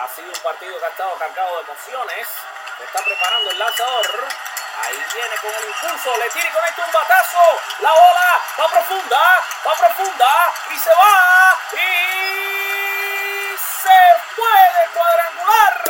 Ha 0.00 0.08
sido 0.08 0.32
un 0.32 0.40
partido 0.40 0.78
que 0.78 0.84
ha 0.86 0.88
estado 0.88 1.14
cargado 1.18 1.56
de 1.56 1.62
emociones. 1.70 2.26
Se 2.78 2.84
está 2.84 3.04
preparando 3.04 3.50
el 3.50 3.58
lanzador. 3.58 4.28
Ahí 4.82 5.04
viene 5.12 5.36
con 5.36 5.54
el 5.54 5.68
impulso, 5.68 6.16
le 6.16 6.30
tira 6.30 6.48
y 6.48 6.52
conecta 6.52 6.84
un 6.86 6.92
batazo. 6.92 7.60
La 7.80 7.92
bola 7.92 8.40
va 8.58 8.68
profunda, 8.68 9.44
va 9.66 9.74
profunda 9.74 10.54
y 10.70 10.78
se 10.78 10.90
va. 10.90 11.58
Y 11.74 13.58
se 13.58 14.00
puede 14.36 14.88
cuadrangular. 14.94 15.84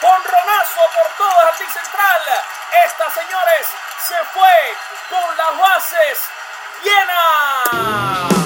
Con 0.00 0.24
Ronazo 0.24 0.80
por 0.94 1.08
todo 1.18 1.34
jardín 1.40 1.68
central. 1.68 2.22
Esta, 2.84 3.10
señores, 3.10 3.66
se 4.06 4.24
fue 4.26 4.76
con 5.10 5.36
las 5.36 5.58
bases 5.58 6.18
llenas. 6.84 8.41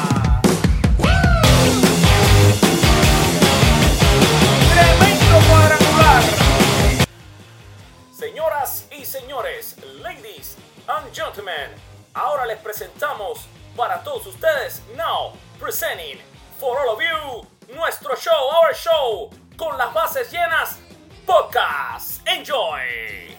Señores, 9.06 9.76
ladies 10.02 10.56
and 10.88 11.12
gentlemen, 11.14 11.70
ahora 12.14 12.44
les 12.44 12.58
presentamos 12.58 13.46
para 13.76 14.02
todos 14.02 14.26
ustedes, 14.26 14.82
now 14.96 15.32
presenting 15.60 16.18
for 16.58 16.76
all 16.80 16.90
of 16.90 17.00
you, 17.00 17.46
nuestro 17.74 18.16
show, 18.16 18.50
our 18.50 18.74
show, 18.74 19.30
con 19.56 19.78
las 19.78 19.94
bases 19.94 20.32
llenas, 20.32 20.78
podcast. 21.24 22.20
Enjoy. 22.26 23.36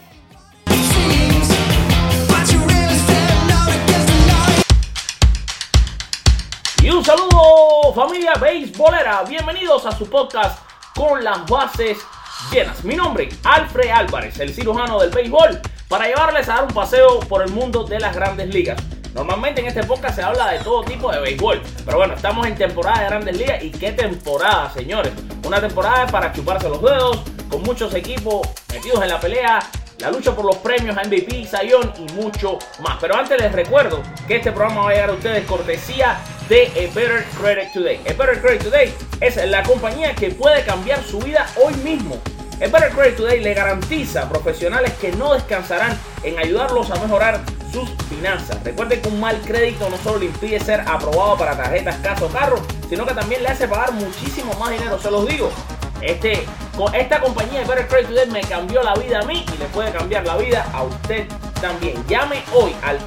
Y 6.82 6.90
un 6.90 7.04
saludo 7.04 7.92
familia 7.94 8.32
beisbolera, 8.40 9.22
bienvenidos 9.24 9.84
a 9.84 9.92
su 9.92 10.08
podcast 10.08 10.62
con 10.94 11.22
las 11.22 11.46
bases 11.46 11.98
llenas. 11.98 12.17
Mi 12.84 12.94
nombre, 12.94 13.28
Alfred 13.44 13.90
Álvarez, 13.90 14.38
el 14.38 14.54
cirujano 14.54 15.00
del 15.00 15.10
béisbol, 15.10 15.60
para 15.88 16.06
llevarles 16.06 16.48
a 16.48 16.54
dar 16.54 16.64
un 16.64 16.72
paseo 16.72 17.20
por 17.20 17.42
el 17.42 17.50
mundo 17.50 17.84
de 17.84 17.98
las 17.98 18.14
grandes 18.14 18.48
ligas. 18.54 18.80
Normalmente 19.12 19.60
en 19.60 19.66
este 19.66 19.82
podcast 19.82 20.14
se 20.14 20.22
habla 20.22 20.52
de 20.52 20.60
todo 20.60 20.84
tipo 20.84 21.10
de 21.10 21.20
béisbol, 21.20 21.60
pero 21.84 21.98
bueno, 21.98 22.14
estamos 22.14 22.46
en 22.46 22.54
temporada 22.54 23.00
de 23.00 23.06
grandes 23.06 23.36
ligas 23.36 23.62
y 23.62 23.70
qué 23.70 23.92
temporada, 23.92 24.70
señores. 24.72 25.12
Una 25.44 25.60
temporada 25.60 26.06
para 26.06 26.32
chuparse 26.32 26.68
los 26.68 26.80
dedos, 26.80 27.18
con 27.50 27.62
muchos 27.64 27.92
equipos 27.94 28.48
metidos 28.72 29.02
en 29.02 29.08
la 29.08 29.20
pelea, 29.20 29.58
la 29.98 30.10
lucha 30.10 30.34
por 30.34 30.44
los 30.44 30.56
premios 30.56 30.96
MVP, 30.96 31.44
Sayón 31.44 31.92
y 31.98 32.12
mucho 32.12 32.58
más. 32.80 32.98
Pero 33.00 33.16
antes 33.16 33.38
les 33.40 33.52
recuerdo 33.52 34.00
que 34.26 34.36
este 34.36 34.52
programa 34.52 34.82
va 34.82 34.90
a 34.90 34.92
llegar 34.92 35.10
a 35.10 35.14
ustedes 35.14 35.44
cortesía 35.44 36.18
de 36.48 36.66
A 36.66 36.94
Better 36.94 37.24
Credit 37.38 37.72
Today. 37.72 38.00
A 38.06 38.12
Better 38.14 38.40
Credit 38.40 38.62
Today 38.62 38.94
es 39.20 39.36
la 39.48 39.62
compañía 39.62 40.14
que 40.14 40.30
puede 40.30 40.64
cambiar 40.64 41.02
su 41.02 41.18
vida 41.18 41.46
hoy 41.62 41.74
mismo. 41.76 42.16
A 42.56 42.66
Better 42.66 42.90
Credit 42.90 43.16
Today 43.16 43.40
le 43.40 43.54
garantiza 43.54 44.28
profesionales 44.28 44.92
que 45.00 45.12
no 45.12 45.34
descansarán 45.34 45.98
en 46.22 46.38
ayudarlos 46.38 46.90
a 46.90 46.96
mejorar 46.96 47.42
sus 47.70 47.90
finanzas. 48.08 48.62
Recuerden 48.64 49.02
que 49.02 49.08
un 49.08 49.20
mal 49.20 49.38
crédito 49.42 49.90
no 49.90 49.98
solo 49.98 50.20
le 50.20 50.26
impide 50.26 50.58
ser 50.58 50.80
aprobado 50.80 51.36
para 51.36 51.54
tarjetas, 51.54 51.96
casa 51.96 52.24
o 52.24 52.28
carro, 52.28 52.56
sino 52.88 53.04
que 53.04 53.12
también 53.12 53.42
le 53.42 53.50
hace 53.50 53.68
pagar 53.68 53.92
muchísimo 53.92 54.54
más 54.54 54.70
dinero, 54.70 54.98
se 54.98 55.10
los 55.10 55.28
digo. 55.28 55.50
Este, 56.00 56.44
esta 56.94 57.20
compañía 57.20 57.60
de 57.60 57.66
Better 57.66 57.88
Credit 57.88 58.08
Today 58.08 58.30
me 58.30 58.40
cambió 58.40 58.82
la 58.82 58.94
vida 58.94 59.20
a 59.20 59.24
mí 59.26 59.44
y 59.54 59.58
le 59.58 59.66
puede 59.66 59.92
cambiar 59.92 60.26
la 60.26 60.36
vida 60.38 60.66
a 60.72 60.82
usted 60.84 61.26
también. 61.60 62.02
Llame 62.08 62.42
hoy 62.54 62.74
al 62.82 62.98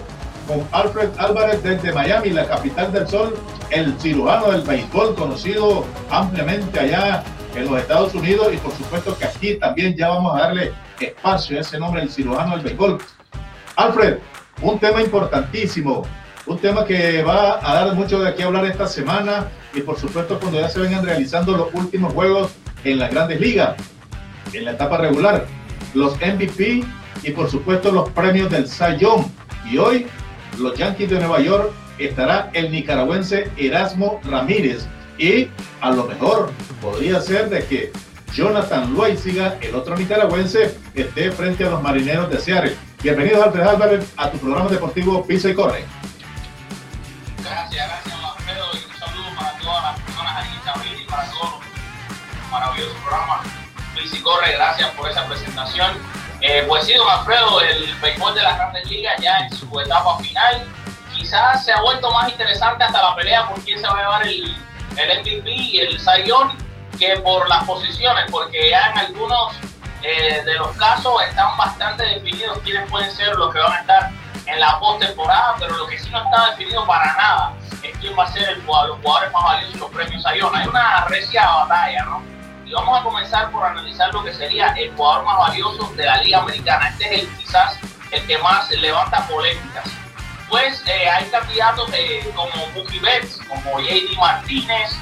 con 0.48 0.66
Alfred 0.72 1.10
Álvarez 1.18 1.62
desde 1.62 1.92
Miami, 1.92 2.30
la 2.30 2.46
capital 2.46 2.92
del 2.92 3.06
sol, 3.06 3.36
el 3.70 3.98
cirujano 4.00 4.52
del 4.52 4.62
béisbol, 4.62 5.14
conocido 5.14 5.84
ampliamente 6.10 6.80
allá 6.80 7.22
en 7.54 7.66
los 7.66 7.78
Estados 7.78 8.14
Unidos 8.14 8.48
y 8.54 8.56
por 8.58 8.72
supuesto 8.72 9.16
que 9.18 9.24
aquí 9.26 9.54
también 9.56 9.96
ya 9.96 10.08
vamos 10.08 10.34
a 10.34 10.44
darle 10.44 10.72
espacio 11.00 11.58
a 11.58 11.60
ese 11.60 11.78
nombre, 11.78 12.02
el 12.02 12.10
cirujano 12.10 12.56
del 12.56 12.64
béisbol. 12.64 12.98
Alfred, 13.76 14.18
un 14.62 14.78
tema 14.78 15.02
importantísimo, 15.02 16.04
un 16.46 16.58
tema 16.58 16.84
que 16.84 17.22
va 17.22 17.58
a 17.62 17.74
dar 17.74 17.94
mucho 17.94 18.20
de 18.20 18.42
a 18.42 18.46
hablar 18.46 18.64
esta 18.64 18.86
semana 18.86 19.48
y 19.76 19.82
por 19.82 19.98
supuesto 19.98 20.40
cuando 20.40 20.58
ya 20.58 20.70
se 20.70 20.80
vengan 20.80 21.04
realizando 21.04 21.56
los 21.56 21.72
últimos 21.74 22.12
juegos 22.14 22.50
en 22.84 22.98
las 22.98 23.10
grandes 23.10 23.40
ligas, 23.40 23.76
en 24.52 24.64
la 24.64 24.72
etapa 24.72 24.96
regular, 24.96 25.46
los 25.94 26.16
MVP 26.16 26.82
y 27.22 27.30
por 27.32 27.50
supuesto 27.50 27.92
los 27.92 28.08
premios 28.10 28.50
del 28.50 28.66
Cy 28.66 28.96
Young. 28.98 29.26
Y 29.70 29.76
hoy 29.76 30.06
los 30.58 30.76
Yankees 30.78 31.10
de 31.10 31.18
Nueva 31.18 31.40
York 31.40 31.72
estará 31.98 32.50
el 32.54 32.72
nicaragüense 32.72 33.50
Erasmo 33.56 34.20
Ramírez 34.24 34.86
y 35.18 35.48
a 35.80 35.90
lo 35.90 36.04
mejor 36.04 36.50
podría 36.80 37.20
ser 37.20 37.50
de 37.50 37.64
que 37.64 37.92
Jonathan 38.32 38.94
Loaiziga, 38.94 39.56
el 39.60 39.74
otro 39.74 39.96
nicaragüense, 39.96 40.74
esté 40.94 41.30
frente 41.30 41.64
a 41.64 41.70
los 41.70 41.82
marineros 41.82 42.30
de 42.30 42.38
Seattle. 42.38 42.76
Bienvenido 43.02 43.42
Alfred 43.42 43.62
Álvarez 43.62 44.12
a 44.16 44.30
tu 44.30 44.38
programa 44.38 44.70
deportivo 44.70 45.24
Pisa 45.26 45.50
y 45.50 45.54
Corre. 45.54 45.84
Maravillosos 52.76 53.02
programas 53.02 53.46
Pisa 53.94 54.16
y 54.16 54.22
Corre. 54.22 54.52
Gracias 54.52 54.90
por 54.90 55.10
esa 55.10 55.26
presentación. 55.26 55.92
Eh, 56.40 56.64
pues 56.68 56.84
sí, 56.84 56.94
don 56.94 57.08
Alfredo, 57.08 57.60
el 57.60 57.94
béisbol 57.96 58.34
de 58.34 58.42
las 58.42 58.56
grandes 58.56 58.88
ligas 58.88 59.14
ya 59.20 59.38
en 59.38 59.52
su 59.56 59.80
etapa 59.80 60.18
final. 60.18 60.64
Quizás 61.14 61.64
se 61.64 61.72
ha 61.72 61.80
vuelto 61.80 62.10
más 62.10 62.28
interesante 62.28 62.84
hasta 62.84 63.02
la 63.02 63.16
pelea 63.16 63.48
por 63.48 63.58
quién 63.62 63.80
se 63.80 63.86
va 63.86 63.94
a 63.94 64.02
llevar 64.02 64.26
el, 64.26 64.56
el 64.96 65.20
MVP 65.20 65.50
y 65.50 65.78
el 65.78 65.98
Sayón 65.98 66.52
que 66.98 67.16
por 67.18 67.48
las 67.48 67.64
posiciones, 67.64 68.24
porque 68.30 68.70
ya 68.70 68.90
en 68.90 68.98
algunos 68.98 69.54
eh, 70.02 70.42
de 70.44 70.54
los 70.54 70.76
casos 70.76 71.22
están 71.28 71.56
bastante 71.56 72.04
definidos 72.04 72.58
quiénes 72.64 72.88
pueden 72.90 73.10
ser 73.10 73.34
los 73.36 73.52
que 73.52 73.58
van 73.58 73.72
a 73.72 73.80
estar 73.80 74.10
en 74.46 74.60
la 74.60 74.78
postemporada, 74.78 75.56
pero 75.58 75.76
lo 75.76 75.86
que 75.86 75.98
sí 75.98 76.08
no 76.10 76.22
está 76.22 76.50
definido 76.50 76.86
para 76.86 77.16
nada 77.16 77.52
es 77.82 77.96
quién 77.98 78.16
va 78.18 78.24
a 78.24 78.32
ser 78.32 78.48
el 78.48 78.62
jugador, 78.64 78.90
los 78.90 78.98
jugadores 79.00 79.32
más 79.32 79.44
valiosos 79.44 79.80
los 79.80 79.90
premios 79.90 80.22
Sayón. 80.22 80.54
Hay 80.54 80.68
una 80.68 81.04
recia 81.06 81.46
batalla, 81.46 82.04
¿no? 82.04 82.35
Y 82.66 82.72
vamos 82.72 82.98
a 82.98 83.02
comenzar 83.04 83.50
por 83.52 83.64
analizar 83.64 84.12
lo 84.12 84.24
que 84.24 84.34
sería 84.34 84.74
el 84.76 84.92
jugador 84.96 85.24
más 85.24 85.38
valioso 85.38 85.88
de 85.94 86.04
la 86.04 86.20
Liga 86.20 86.40
Americana. 86.40 86.88
Este 86.88 87.04
es 87.04 87.22
el 87.22 87.28
quizás 87.36 87.78
el 88.10 88.26
que 88.26 88.38
más 88.38 88.68
levanta 88.72 89.24
polémicas. 89.28 89.84
Pues 90.48 90.82
eh, 90.86 91.08
hay 91.08 91.26
candidatos 91.26 91.88
eh, 91.92 92.28
como 92.34 92.66
Mookie 92.74 92.98
Betts, 92.98 93.38
como 93.48 93.78
JD 93.78 94.16
Martínez, 94.18 94.96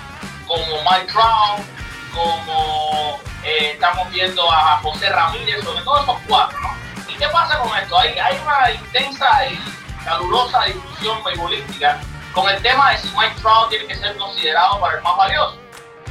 como 0.46 0.66
Mike 0.66 1.10
Trout, 1.10 1.66
como 2.12 3.18
eh, 3.44 3.70
estamos 3.72 4.10
viendo 4.10 4.50
a 4.52 4.78
José 4.82 5.08
Ramírez, 5.08 5.64
sobre 5.64 5.82
todo 5.84 6.02
esos 6.02 6.16
cuatro, 6.28 6.60
¿no? 6.60 6.76
¿Y 7.10 7.14
qué 7.16 7.28
pasa 7.28 7.58
con 7.60 7.76
esto? 7.78 7.98
Hay, 7.98 8.40
una 8.42 8.72
intensa 8.72 9.46
y 9.48 9.58
calurosa 10.04 10.64
discusión 10.64 11.24
beisbolística 11.24 11.98
con 12.34 12.46
el 12.46 12.60
tema 12.60 12.90
de 12.90 12.98
si 12.98 13.08
Mike 13.16 13.40
Trout 13.40 13.70
tiene 13.70 13.86
que 13.86 13.96
ser 13.96 14.14
considerado 14.18 14.78
para 14.80 14.98
el 14.98 15.02
más 15.02 15.16
valioso. 15.16 15.63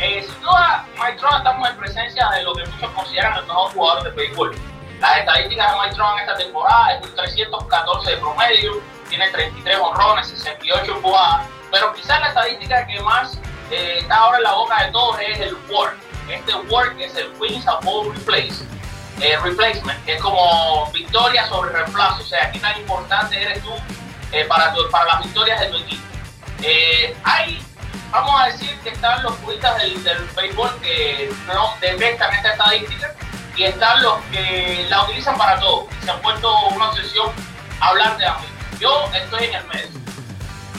Eh, 0.04 0.22
sin 0.22 0.42
duda, 0.42 0.86
Mike 1.00 1.16
estamos 1.16 1.70
en 1.70 1.78
presencia 1.78 2.28
de 2.32 2.44
lo 2.44 2.54
que 2.54 2.66
muchos 2.66 2.92
consideran 2.92 3.38
el 3.38 3.46
mejor 3.46 3.72
jugador 3.72 4.04
de 4.04 4.10
béisbol. 4.10 4.54
Las 5.00 5.20
estadísticas 5.20 5.72
de 5.72 5.78
Mike 5.80 5.96
en 5.96 6.20
esta 6.20 6.38
temporada 6.38 6.94
es 6.94 7.06
un 7.06 7.16
314 7.16 8.12
de 8.12 8.18
promedio, 8.18 8.82
tiene 9.08 9.30
33 9.30 9.78
honrones, 9.80 10.28
68 10.28 10.96
empujadas, 10.96 11.48
pero 11.72 11.94
quizás 11.94 12.20
la 12.20 12.28
estadística 12.28 12.86
que 12.86 13.00
más 13.00 13.40
eh, 13.72 14.00
está 14.00 14.16
ahora 14.16 14.40
en 14.40 14.44
la 14.44 14.52
boca 14.52 14.84
de 14.84 14.92
todos 14.92 15.18
es 15.22 15.40
el 15.40 15.56
WAR. 15.70 15.94
Este 16.30 16.54
WAR 16.54 17.00
es 17.00 17.16
el 17.16 17.32
Wins 17.40 17.66
Above 17.66 18.14
Replace, 18.14 18.66
eh, 19.22 19.38
Replacement, 19.42 20.04
que 20.04 20.16
es 20.16 20.22
como 20.22 20.92
victoria 20.92 21.48
sobre 21.48 21.72
reemplazo, 21.72 22.24
o 22.24 22.26
sea, 22.26 22.52
qué 22.52 22.60
tan 22.60 22.78
importante 22.78 23.42
eres 23.42 23.64
tú 23.64 23.72
eh, 24.34 24.44
para, 24.50 24.76
para 24.92 25.06
las 25.06 25.24
victorias 25.24 25.62
de 25.62 25.68
tu 25.68 25.78
equipo. 25.78 26.04
hay 27.24 27.66
vamos 28.14 28.40
a 28.40 28.46
decir 28.46 28.80
que 28.82 28.90
están 28.90 29.24
los 29.24 29.36
puristas 29.38 29.76
del, 29.78 30.30
béisbol 30.36 30.70
que 30.82 31.34
no 31.48 31.74
detestan 31.82 32.32
esta 32.34 32.52
estadística 32.52 33.16
y 33.56 33.64
están 33.64 34.04
los 34.04 34.20
que 34.32 34.86
la 34.90 35.04
utilizan 35.04 35.36
para 35.38 35.60
todo. 35.60 35.88
Se 36.04 36.12
han 36.12 36.22
puesto 36.22 36.56
una 36.68 36.90
obsesión 36.90 37.32
a 37.80 37.90
hablar 37.90 38.18
de 38.18 38.26
mí. 38.26 38.80
Yo 38.80 39.10
estoy 39.14 39.46
en 39.46 39.56
el 39.56 39.66
medio. 39.66 39.90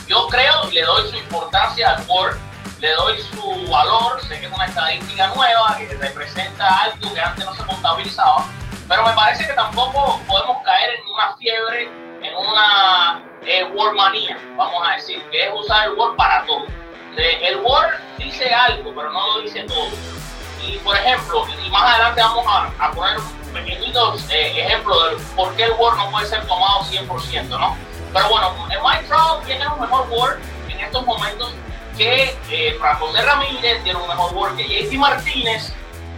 Yo 0.06 0.28
creo 0.28 0.70
y 0.70 0.74
le 0.74 0.82
doy 0.82 1.10
su 1.10 1.16
importancia 1.16 1.90
al 1.90 2.04
Word, 2.06 2.36
le 2.78 2.90
doy 2.92 3.20
su 3.22 3.70
valor, 3.70 4.22
sé 4.22 4.38
que 4.38 4.46
es 4.46 4.52
una 4.52 4.66
estadística 4.66 5.26
nueva 5.28 5.76
que 5.78 5.88
representa 5.96 6.82
algo 6.82 7.14
que 7.14 7.20
antes 7.20 7.44
no 7.44 7.54
se 7.54 7.64
contabilizaba, 7.64 8.44
pero 8.86 9.06
me 9.06 9.12
parece 9.14 9.46
que 9.46 9.54
tampoco 9.54 10.20
podemos 10.28 10.62
caer 10.62 10.90
en 11.00 11.10
una 11.10 11.36
fiebre, 11.38 11.84
en 12.22 12.36
una 12.36 13.22
eh, 13.46 13.64
Word 13.72 13.94
manía, 13.94 14.38
vamos 14.56 14.86
a 14.86 14.96
decir, 14.96 15.22
que 15.30 15.46
es 15.46 15.52
usar 15.54 15.88
el 15.88 15.94
Word 15.94 16.16
para 16.16 16.44
todo 16.44 16.83
el 17.16 17.56
Word 17.58 17.94
dice 18.18 18.52
algo, 18.52 18.92
pero 18.94 19.12
no 19.12 19.34
lo 19.34 19.42
dice 19.42 19.62
todo. 19.64 19.90
Y 20.66 20.78
por 20.78 20.96
ejemplo, 20.96 21.46
y 21.64 21.70
más 21.70 21.94
adelante 21.94 22.20
vamos 22.22 22.46
a, 22.78 22.90
poner 22.92 23.18
pequeñitos 23.52 24.28
eh, 24.30 24.64
ejemplos 24.64 25.10
de 25.10 25.24
por 25.36 25.54
qué 25.56 25.64
el 25.64 25.72
Word 25.72 25.96
no 25.96 26.10
puede 26.10 26.26
ser 26.26 26.46
tomado 26.46 26.80
100%, 26.84 27.48
¿no? 27.48 27.76
Pero 28.12 28.28
bueno, 28.28 28.54
el 28.70 28.78
Mike 28.82 29.04
Trout 29.08 29.44
tiene 29.44 29.66
un 29.68 29.80
mejor 29.80 30.08
Word 30.10 30.38
en 30.68 30.80
estos 30.80 31.04
momentos 31.04 31.52
que 31.96 32.36
eh, 32.50 32.78
José 32.98 33.22
Ramírez, 33.22 33.82
tiene 33.84 33.98
un 33.98 34.08
mejor 34.08 34.34
Word 34.34 34.56
que 34.56 34.64
JD 34.64 34.94
Martínez. 34.98 35.72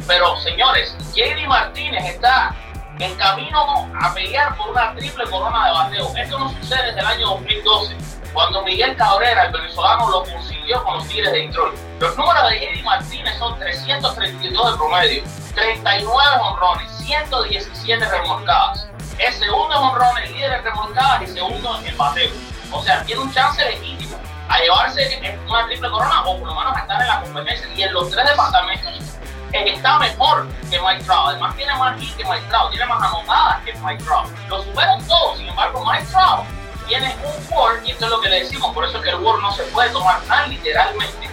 Pero 0.07 0.37
señores, 0.37 0.97
JD 1.15 1.47
Martínez 1.49 2.05
está 2.05 2.55
en 2.99 3.15
camino 3.17 3.91
a 4.01 4.15
pelear 4.15 4.57
por 4.57 4.71
una 4.71 4.95
triple 4.95 5.25
corona 5.25 5.67
de 5.67 5.73
bateo. 5.73 6.13
Esto 6.17 6.39
no 6.39 6.51
sucede 6.51 6.87
desde 6.87 7.01
el 7.01 7.07
año 7.07 7.27
2012, 7.29 7.97
cuando 8.37 8.63
Miguel 8.65 8.95
Cabrera, 8.97 9.47
el 9.47 9.53
venezolano, 9.53 10.11
lo 10.11 10.23
consiguió 10.25 10.85
con 10.85 10.99
los 10.99 11.09
Tigres 11.09 11.33
de 11.33 11.47
Detroit. 11.47 11.75
Los 12.01 12.19
números 12.19 12.51
de 12.51 12.69
Eddie 12.69 12.83
Martínez 12.83 13.39
son 13.39 13.59
332 13.59 14.73
de 14.73 14.77
promedio, 14.77 15.23
39 15.55 16.21
honrones, 16.43 16.93
117 16.99 18.05
remolcadas. 18.05 18.89
Es 19.19 19.37
segundo 19.37 19.75
en 19.75 19.83
honrones, 19.85 20.31
líder 20.33 20.53
en 20.53 20.65
remolcadas 20.65 21.23
y 21.23 21.27
segundo 21.29 21.81
en 21.83 21.97
bateo. 21.97 22.31
O 22.73 22.83
sea, 22.83 23.03
tiene 23.05 23.23
un 23.23 23.33
chance 23.33 23.65
legítimo 23.65 24.19
a 24.51 24.61
llevarse 24.61 25.39
una 25.49 25.67
triple 25.69 25.89
corona 25.89 26.21
o 26.27 26.39
por 26.39 26.49
lo 26.49 26.55
menos 26.57 26.77
a 26.77 26.81
estar 26.81 27.01
en 27.01 27.09
la 27.09 27.23
competencia. 27.23 27.69
Y 27.75 27.83
en 27.85 27.93
los 27.95 28.11
tres 28.11 28.29
departamentos 28.29 28.93
está 29.51 29.99
mejor 29.99 30.47
que 30.71 30.79
Mike 30.79 31.05
Trout. 31.05 31.29
Además 31.29 31.57
tiene 31.57 31.75
más 31.77 32.03
hits 32.03 32.15
que 32.17 32.25
Mike 32.25 32.45
Trout, 32.51 32.71
tiene 32.71 32.85
más 32.85 33.03
anotadas 33.03 33.65
que 33.65 33.73
Mike 33.79 34.05
Trout. 34.05 34.29
Lo 34.51 34.63
superan 34.63 35.03
todos, 35.07 35.39
sin 35.39 35.49
embargo 35.49 35.83
Mike 35.91 36.05
Trout 36.11 36.66
tiene 36.87 37.17
un 37.25 37.57
Word, 37.57 37.85
y 37.85 37.91
esto 37.91 38.05
es 38.05 38.11
lo 38.11 38.21
que 38.21 38.29
le 38.29 38.41
decimos, 38.41 38.73
por 38.75 38.85
eso 38.85 38.99
es 38.99 39.05
que 39.05 39.11
el 39.11 39.17
Word 39.17 39.41
no 39.41 39.53
se 39.53 39.63
puede 39.65 39.91
tomar 39.91 40.21
tan 40.23 40.51
literalmente. 40.51 41.31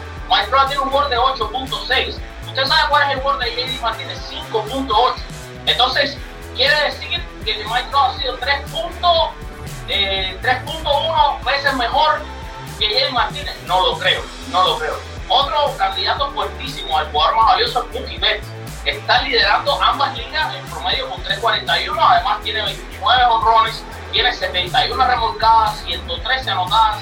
Trout 0.49 0.67
tiene 0.67 0.83
un 0.83 0.93
Word 0.93 1.09
de 1.09 1.17
8.6. 1.17 2.15
¿Usted 2.47 2.65
sabe 2.65 2.89
cuál 2.89 3.09
es 3.09 3.17
el 3.17 3.23
Word 3.23 3.39
de 3.39 3.51
JD 3.51 3.81
Martínez? 3.81 4.19
5.8. 4.29 5.15
Entonces, 5.65 6.17
quiere 6.55 6.75
decir 6.85 7.23
que 7.45 7.55
Mike 7.65 7.87
Trout 7.89 8.15
ha 8.15 8.19
sido 8.19 8.37
3.1 8.39 9.31
eh, 9.89 10.37
veces 11.45 11.73
mejor 11.75 12.21
que 12.79 12.87
JD 12.87 13.11
Martínez. 13.11 13.55
No 13.65 13.81
lo 13.81 13.97
creo, 13.97 14.21
no 14.51 14.63
lo 14.63 14.77
creo. 14.77 14.95
Otro 15.27 15.75
candidato 15.77 16.31
fuertísimo 16.31 16.97
al 16.97 17.11
jugador 17.11 17.35
más 17.37 17.47
valioso 17.47 17.83
es 17.83 17.99
Mookie 17.99 18.17
Betts. 18.17 18.47
Está 18.85 19.21
liderando 19.21 19.81
ambas 19.81 20.17
ligas 20.17 20.53
en 20.55 20.65
promedio 20.65 21.09
con 21.09 21.23
3.41. 21.23 21.97
Además 21.99 22.41
tiene 22.43 22.61
29 22.61 23.23
honrones, 23.25 23.83
tiene 24.13 24.31
71 24.31 25.05
remolcadas, 25.05 25.83
113 25.85 26.49
anotadas. 26.51 27.01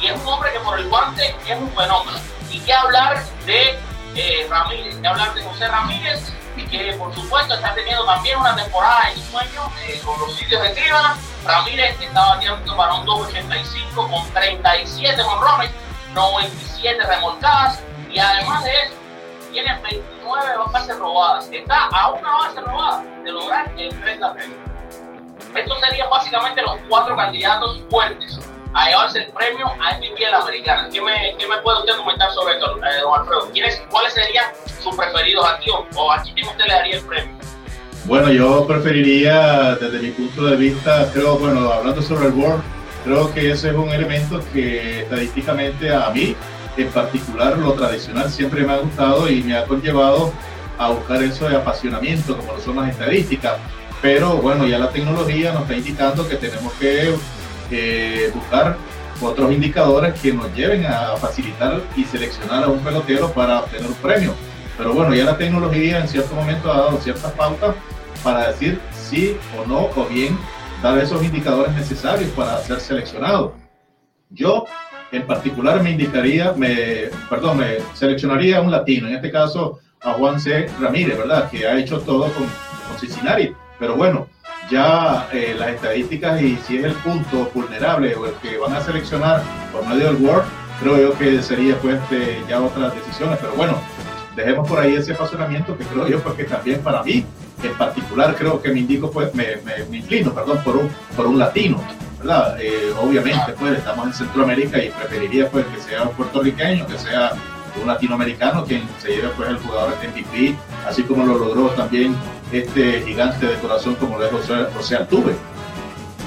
Y 0.00 0.06
es 0.06 0.20
un 0.20 0.26
hombre 0.26 0.52
que 0.52 0.60
por 0.60 0.78
el 0.78 0.88
guante 0.88 1.36
es 1.46 1.58
un 1.58 1.70
fenómeno. 1.72 2.18
Y 2.50 2.60
qué 2.60 2.72
hablar 2.72 3.22
de 3.44 3.78
eh, 4.14 4.46
Ramírez, 4.48 4.96
qué 5.00 5.08
hablar 5.08 5.34
de 5.34 5.42
José 5.42 5.68
Ramírez, 5.68 6.32
que 6.70 6.92
por 6.94 7.14
supuesto 7.14 7.54
está 7.54 7.74
teniendo 7.74 8.04
también 8.06 8.38
una 8.38 8.56
temporada 8.56 9.10
en 9.10 9.22
sueño 9.30 9.70
eh, 9.86 10.00
con 10.04 10.18
los 10.20 10.34
sitios 10.36 10.62
de 10.62 10.72
Cleveland. 10.72 11.20
Ramírez 11.44 12.00
está 12.00 12.26
bateando 12.26 12.76
para 12.76 12.94
un 12.94 13.06
2.85 13.06 14.10
con 14.10 14.32
37 14.32 15.22
honrones 15.22 15.70
97 16.14 17.06
remolcadas 17.06 17.80
y 18.10 18.18
además 18.18 18.64
de 18.64 18.70
eso, 18.70 18.94
tiene 19.50 19.78
29 19.82 20.46
bases 20.72 20.98
robadas. 20.98 21.48
Está 21.50 21.86
a 21.86 22.10
una 22.10 22.32
base 22.32 22.60
robada 22.60 23.04
de 23.24 23.32
lograr 23.32 23.72
el 23.76 24.00
30 24.00 24.34
Estos 25.54 25.80
serían 25.80 26.08
básicamente 26.10 26.62
los 26.62 26.76
cuatro 26.88 27.16
candidatos 27.16 27.80
fuertes 27.90 28.38
a 28.74 28.88
llevarse 28.88 29.24
el 29.24 29.32
premio 29.32 29.66
a 29.66 29.96
MVP 29.98 30.24
de 30.24 30.30
la 30.30 30.38
americana. 30.38 30.88
¿Qué 30.90 31.00
me, 31.00 31.36
qué 31.38 31.46
me 31.46 31.58
puede 31.58 31.80
usted 31.80 31.96
comentar 31.96 32.30
sobre 32.32 32.54
esto, 32.54 32.76
eh, 32.78 33.00
don 33.02 33.20
Alfredo? 33.20 33.50
¿Cuáles 33.90 34.14
serían 34.14 34.46
sus 34.80 34.96
preferidos 34.96 35.46
aquí 35.46 35.70
o, 35.70 36.12
a 36.12 36.22
quién 36.22 36.46
usted 36.46 36.64
le 36.66 36.74
daría 36.74 36.96
el 36.96 37.04
premio? 37.04 37.36
Bueno, 38.04 38.32
yo 38.32 38.66
preferiría, 38.66 39.76
desde 39.76 39.98
mi 39.98 40.10
punto 40.10 40.44
de 40.44 40.56
vista, 40.56 41.08
creo, 41.12 41.38
bueno, 41.38 41.70
hablando 41.70 42.02
sobre 42.02 42.26
el 42.26 42.32
World, 42.32 42.62
Creo 43.04 43.34
que 43.34 43.50
ese 43.50 43.70
es 43.70 43.74
un 43.74 43.88
elemento 43.88 44.40
que 44.52 45.00
estadísticamente 45.00 45.92
a 45.92 46.10
mí 46.10 46.36
en 46.76 46.88
particular 46.90 47.58
lo 47.58 47.72
tradicional 47.72 48.30
siempre 48.30 48.64
me 48.64 48.72
ha 48.72 48.78
gustado 48.78 49.28
y 49.28 49.42
me 49.42 49.56
ha 49.56 49.64
conllevado 49.64 50.32
a 50.78 50.90
buscar 50.90 51.22
eso 51.22 51.48
de 51.48 51.56
apasionamiento 51.56 52.36
como 52.36 52.52
lo 52.52 52.60
son 52.60 52.76
las 52.76 52.90
estadísticas. 52.90 53.58
Pero 54.02 54.36
bueno, 54.38 54.66
ya 54.66 54.78
la 54.78 54.90
tecnología 54.90 55.52
nos 55.52 55.62
está 55.62 55.76
indicando 55.76 56.28
que 56.28 56.34
tenemos 56.34 56.72
que 56.74 57.14
eh, 57.70 58.30
buscar 58.34 58.76
otros 59.20 59.52
indicadores 59.52 60.20
que 60.20 60.32
nos 60.32 60.52
lleven 60.54 60.84
a 60.84 61.16
facilitar 61.16 61.80
y 61.96 62.02
seleccionar 62.04 62.64
a 62.64 62.68
un 62.68 62.80
pelotero 62.80 63.32
para 63.32 63.60
obtener 63.60 63.86
un 63.86 63.94
premio. 63.94 64.34
Pero 64.76 64.92
bueno, 64.92 65.14
ya 65.14 65.24
la 65.24 65.38
tecnología 65.38 66.00
en 66.00 66.08
cierto 66.08 66.34
momento 66.34 66.72
ha 66.72 66.78
dado 66.78 67.00
ciertas 67.00 67.30
pautas 67.32 67.76
para 68.24 68.48
decir 68.48 68.80
sí 68.92 69.36
o 69.56 69.66
no, 69.68 69.88
o 69.94 70.06
bien 70.06 70.36
dar 70.82 70.98
esos 70.98 71.22
indicadores 71.22 71.72
necesarios 71.74 72.30
para 72.30 72.58
ser 72.58 72.80
seleccionado. 72.80 73.54
Yo 74.30 74.64
en 75.12 75.26
particular 75.26 75.80
me 75.80 75.92
indicaría, 75.92 76.52
me, 76.56 77.10
perdón, 77.30 77.58
me 77.58 77.76
seleccionaría 77.94 78.58
a 78.58 78.62
un 78.62 78.70
latino, 78.72 79.06
en 79.06 79.14
este 79.14 79.30
caso 79.30 79.78
a 80.00 80.14
Juan 80.14 80.40
C. 80.40 80.68
Ramírez, 80.80 81.16
¿verdad? 81.16 81.48
Que 81.48 81.68
ha 81.68 81.78
hecho 81.78 82.00
todo 82.00 82.24
con, 82.32 82.46
con 82.88 82.98
Cincinnati. 82.98 83.52
Pero 83.82 83.96
bueno, 83.96 84.28
ya 84.70 85.28
eh, 85.32 85.56
las 85.58 85.70
estadísticas 85.70 86.40
y 86.40 86.54
si 86.58 86.76
es 86.76 86.84
el 86.84 86.92
punto 86.92 87.50
vulnerable 87.52 88.14
o 88.14 88.26
el 88.26 88.34
que 88.34 88.56
van 88.56 88.74
a 88.74 88.80
seleccionar 88.80 89.42
por 89.72 89.84
medio 89.84 90.12
del 90.12 90.24
Word, 90.24 90.44
creo 90.80 90.98
yo 90.98 91.18
que 91.18 91.42
sería 91.42 91.76
pues 91.80 92.00
este, 92.00 92.44
ya 92.48 92.60
otras 92.60 92.94
decisiones. 92.94 93.40
Pero 93.40 93.54
bueno, 93.54 93.76
dejemos 94.36 94.68
por 94.68 94.78
ahí 94.78 94.94
ese 94.94 95.14
apasionamiento 95.14 95.76
que 95.76 95.82
creo 95.82 96.06
yo 96.06 96.20
porque 96.20 96.44
también 96.44 96.80
para 96.80 97.02
mí 97.02 97.26
en 97.60 97.74
particular 97.74 98.36
creo 98.36 98.62
que 98.62 98.72
me 98.72 98.78
indico 98.78 99.10
pues 99.10 99.34
me, 99.34 99.56
me, 99.64 99.96
inclino 99.96 100.32
perdón 100.32 100.58
por 100.64 100.76
un 100.76 100.88
por 101.16 101.26
un 101.26 101.38
latino 101.38 101.80
verdad 102.18 102.56
eh, 102.60 102.92
obviamente 103.00 103.52
pues 103.58 103.78
estamos 103.78 104.06
en 104.06 104.12
Centroamérica 104.12 104.82
y 104.82 104.90
preferiría 104.90 105.48
pues 105.48 105.64
que 105.66 105.80
sea 105.80 106.02
un 106.02 106.10
puertorriqueño 106.14 106.86
que 106.86 106.98
sea 106.98 107.32
un 107.80 107.86
latinoamericano 107.86 108.64
quien 108.64 108.88
se 109.00 109.08
lleve 109.08 109.28
pues 109.30 109.48
el 109.48 109.58
jugador 109.58 109.98
de 109.98 110.08
MVP 110.08 110.56
así 110.86 111.02
como 111.02 111.24
lo 111.24 111.38
logró 111.38 111.70
también 111.70 112.16
este 112.52 113.02
gigante 113.02 113.46
de 113.46 113.58
corazón 113.58 113.94
como 113.96 114.18
lo 114.18 114.26
es 114.26 114.32
José, 114.32 114.66
José 114.74 114.96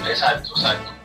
exacto 0.07 0.49
exacto 0.55 0.95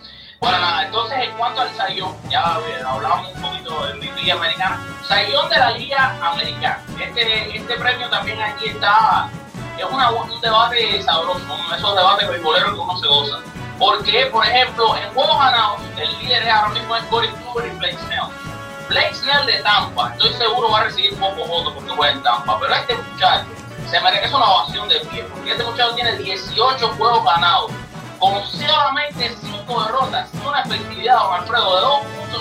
bueno, 0.40 0.58
nada, 0.58 0.86
entonces 0.86 1.18
en 1.18 1.36
cuanto 1.36 1.60
al 1.60 1.68
Sayón, 1.74 2.16
ya 2.30 2.58
hablábamos 2.86 3.30
un 3.34 3.42
poquito 3.42 3.84
del 3.84 3.98
MVP 3.98 4.32
americano. 4.32 4.82
Sayón 5.06 5.50
de 5.50 5.58
la 5.58 5.70
Liga 5.72 6.16
Americana. 6.22 6.82
Este, 6.98 7.58
este 7.58 7.74
premio 7.74 8.08
también 8.08 8.40
aquí 8.40 8.68
está, 8.68 9.28
es 9.76 9.84
un 9.84 10.40
debate 10.40 11.02
sabroso, 11.02 11.40
esos 11.76 11.94
debates 11.94 12.28
beisboleros 12.28 12.72
que 12.72 12.78
uno 12.78 12.98
se 12.98 13.06
goza. 13.06 13.38
Porque, 13.78 14.26
por 14.32 14.46
ejemplo, 14.46 14.96
en 14.96 15.12
juegos 15.12 15.38
ganados, 15.38 15.80
el 15.98 16.18
líder 16.20 16.42
es 16.42 16.48
ahora 16.48 16.68
mismo 16.70 16.96
es 16.96 17.04
Corey 17.04 17.30
Kluber 17.30 17.66
y 17.66 17.76
Blake 17.76 17.98
Snell. 18.06 18.49
Blake 18.90 19.14
Snell 19.14 19.46
de 19.46 19.62
Tampa, 19.62 20.10
estoy 20.14 20.32
seguro 20.34 20.68
va 20.68 20.80
a 20.80 20.82
recibir 20.82 21.16
pocos 21.16 21.46
votos 21.46 21.72
porque 21.74 21.90
juega 21.90 22.12
en 22.12 22.22
Tampa, 22.24 22.58
pero 22.58 22.74
este 22.74 22.96
muchacho 22.96 23.46
se 23.88 24.00
merece 24.00 24.34
una 24.34 24.50
ovación 24.50 24.88
de 24.88 24.98
pie, 24.98 25.22
porque 25.32 25.52
este 25.52 25.62
muchacho 25.62 25.94
tiene 25.94 26.16
18 26.16 26.88
juegos 26.98 27.24
ganados 27.24 27.70
con 28.18 28.44
solamente 28.46 29.32
5 29.40 29.82
derrotas 29.84 30.28
y 30.34 30.44
una 30.44 30.62
efectividad, 30.62 31.20
don 31.20 31.34
Alfredo, 31.34 31.76
de 31.76 32.36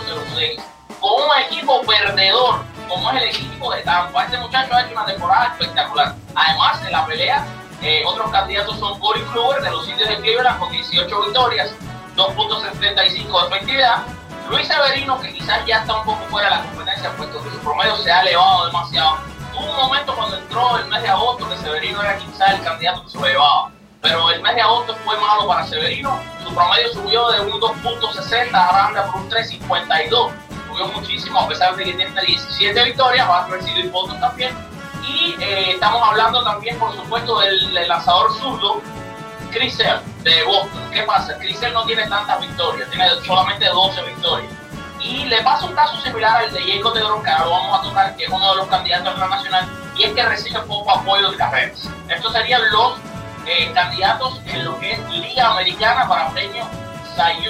2.06, 0.57 0.63
con 0.99 1.11
un 1.21 1.29
equipo 1.45 1.81
perdedor 1.83 2.61
como 2.87 3.11
es 3.11 3.21
el 3.21 3.29
equipo 3.29 3.71
de 3.71 3.83
Tampa. 3.83 4.25
Este 4.25 4.39
muchacho 4.39 4.73
ha 4.73 4.81
hecho 4.81 4.93
una 4.93 5.05
temporada 5.05 5.55
espectacular. 5.55 6.15
Además, 6.33 6.81
en 6.83 6.91
la 6.91 7.05
pelea, 7.05 7.45
eh, 7.83 8.01
otros 8.07 8.31
candidatos 8.31 8.79
son 8.79 8.99
Corey 8.99 9.21
Kluber 9.31 9.61
de 9.61 9.69
los 9.69 9.87
indios 9.87 10.09
de 10.09 10.19
Cleveland 10.19 10.57
con 10.57 10.71
18 10.71 11.21
victorias, 11.25 11.75
2.75 12.15 13.39
de 13.39 13.55
efectividad. 13.55 14.03
Luis 14.49 14.67
Severino, 14.67 15.19
que 15.21 15.31
quizás 15.31 15.63
ya 15.67 15.77
está 15.77 15.99
un 15.99 16.05
poco 16.05 16.25
fuera 16.25 16.49
de 16.49 16.55
la 16.55 16.63
competencia, 16.63 17.11
puesto 17.15 17.43
que 17.43 17.51
su 17.51 17.59
promedio 17.59 17.95
se 17.97 18.11
ha 18.11 18.21
elevado 18.21 18.65
demasiado. 18.65 19.17
Tuvo 19.53 19.69
un 19.69 19.75
momento 19.75 20.15
cuando 20.15 20.37
entró 20.37 20.77
el 20.77 20.87
mes 20.87 21.01
de 21.03 21.07
agosto 21.07 21.47
que 21.47 21.57
Severino 21.57 22.01
era 22.01 22.17
quizás 22.17 22.55
el 22.55 22.63
candidato 22.63 23.03
que 23.03 23.11
se 23.11 23.19
lo 23.19 23.25
llevaba. 23.25 23.71
Pero 24.01 24.31
el 24.31 24.41
mes 24.41 24.55
de 24.55 24.61
agosto 24.61 24.95
fue 25.05 25.19
malo 25.19 25.47
para 25.47 25.67
Severino. 25.67 26.19
Su 26.43 26.55
promedio 26.55 26.91
subió 26.93 27.29
de 27.29 27.41
un 27.41 27.51
2.60 27.59 28.53
a 28.53 28.69
Aranda 28.69 29.11
por 29.11 29.21
un 29.21 29.29
3.52. 29.29 30.31
Subió 30.67 30.87
muchísimo, 30.87 31.39
a 31.39 31.47
pesar 31.47 31.75
de 31.75 31.83
que 31.83 31.93
tiene 31.93 32.19
17 32.19 32.83
victorias, 32.85 33.29
va 33.29 33.45
a 33.45 33.47
recibir 33.49 33.91
votos 33.91 34.19
también. 34.19 34.55
Y 35.07 35.35
eh, 35.39 35.71
estamos 35.71 36.01
hablando 36.01 36.43
también, 36.43 36.79
por 36.79 36.95
supuesto, 36.95 37.39
del, 37.39 37.71
del 37.73 37.87
lanzador 37.87 38.33
zurdo, 38.33 38.81
Chris 39.51 39.77
de 39.77 40.43
Boston. 40.43 40.81
¿Qué 40.91 41.03
pasa? 41.03 41.37
Chris 41.39 41.59
no 41.73 41.85
tiene 41.85 42.07
tantas 42.07 42.39
victorias, 42.41 42.89
tiene 42.89 43.09
solamente 43.25 43.65
12 43.65 44.01
victorias. 44.03 44.51
Y 44.99 45.25
le 45.25 45.41
pasa 45.43 45.65
un 45.65 45.73
caso 45.73 45.99
similar 46.01 46.43
al 46.43 46.53
de 46.53 46.61
Jacob 46.61 46.93
de 46.93 46.99
lo 46.99 47.21
vamos 47.21 47.79
a 47.79 47.81
tocar, 47.81 48.15
que 48.15 48.25
es 48.25 48.29
uno 48.29 48.51
de 48.51 48.57
los 48.57 48.67
candidatos 48.67 49.15
a 49.15 49.17
la 49.17 49.27
nacional, 49.27 49.69
y 49.95 50.03
es 50.03 50.13
que 50.13 50.23
recibe 50.23 50.59
poco 50.61 50.91
apoyo 50.91 51.31
de 51.31 51.37
carreras. 51.37 51.89
Estos 52.09 52.33
serían 52.33 52.61
los 52.71 52.97
eh, 53.45 53.71
candidatos 53.73 54.41
en 54.45 54.65
lo 54.65 54.77
que 54.79 54.93
es 54.93 55.09
Liga 55.09 55.51
Americana 55.51 56.07
para 56.07 56.29
premio 56.29 56.67
Cy 57.15 57.47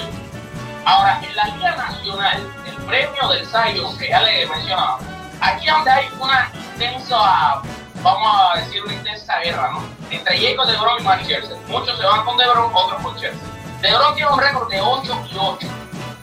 Ahora, 0.84 1.20
en 1.22 1.36
la 1.36 1.44
Liga 1.44 1.76
Nacional, 1.76 2.46
el 2.66 2.76
premio 2.84 3.28
del 3.28 3.46
Cy 3.46 3.98
que 3.98 4.08
ya 4.08 4.22
le 4.22 4.42
he 4.42 4.46
mencionado, 4.46 4.98
aquí 5.40 5.66
donde 5.66 5.90
hay 5.90 6.08
una 6.18 6.50
intensa 6.54 7.62
vamos 8.02 8.28
a 8.32 8.58
decir, 8.58 8.82
una 8.82 8.94
intensa 8.94 9.38
guerra, 9.40 9.70
¿no? 9.72 9.82
Entre 10.10 10.38
Jacob 10.38 10.66
DeGrom 10.66 11.00
y 11.00 11.02
Mark 11.02 11.22
Scherzer. 11.22 11.56
Muchos 11.68 11.98
se 11.98 12.04
van 12.04 12.24
con 12.24 12.36
DeGrom, 12.36 12.74
otros 12.74 13.02
con 13.02 13.16
Scherzer. 13.16 13.48
DeGrom 13.80 14.14
tiene 14.14 14.30
un 14.30 14.38
récord 14.38 14.70
de 14.70 14.80
8 14.80 15.26
y 15.32 15.36
8, 15.38 15.68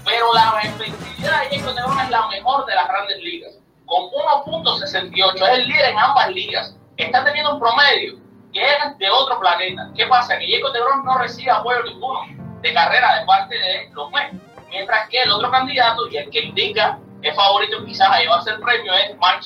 pero 0.06 0.34
la 0.34 0.60
efectividad 0.64 1.42
de 1.42 1.58
Jacob 1.58 1.76
DeGrom 1.76 2.00
es 2.00 2.10
la 2.10 2.28
mejor 2.28 2.66
de 2.66 2.76
las 2.76 2.88
grandes 2.88 3.18
ligas, 3.20 3.54
con 3.86 4.04
1.68. 4.12 5.36
Es 5.36 5.42
el 5.42 5.68
líder 5.68 5.90
en 5.90 6.00
ambas 6.00 6.30
ligas. 6.30 6.76
Está 6.98 7.24
teniendo 7.24 7.54
un 7.54 7.60
promedio 7.60 8.20
que 8.54 8.64
es 8.64 8.98
de 8.98 9.10
otro 9.10 9.40
planeta. 9.40 9.90
¿Qué 9.96 10.08
pasa? 10.08 10.38
Que 10.40 10.52
Jacob 10.52 10.74
DeGrom 10.74 11.06
no 11.06 11.18
recibe 11.18 11.52
apoyo 11.52 11.84
ninguno 11.84 12.22
de 12.62 12.74
carrera 12.74 13.20
de 13.20 13.26
parte 13.26 13.56
de 13.56 13.90
los 13.94 14.12
Mets, 14.12 14.36
mientras 14.70 15.08
que 15.10 15.22
el 15.22 15.32
otro 15.32 15.52
candidato 15.52 16.08
y 16.10 16.18
el 16.18 16.30
que 16.30 16.42
indica 16.42 16.98
es 17.22 17.36
favorito 17.36 17.84
quizás 17.86 18.10
a 18.10 18.20
llevarse 18.20 18.52
el 18.52 18.60
premio 18.60 18.94
es 18.94 19.18
Mark 19.18 19.42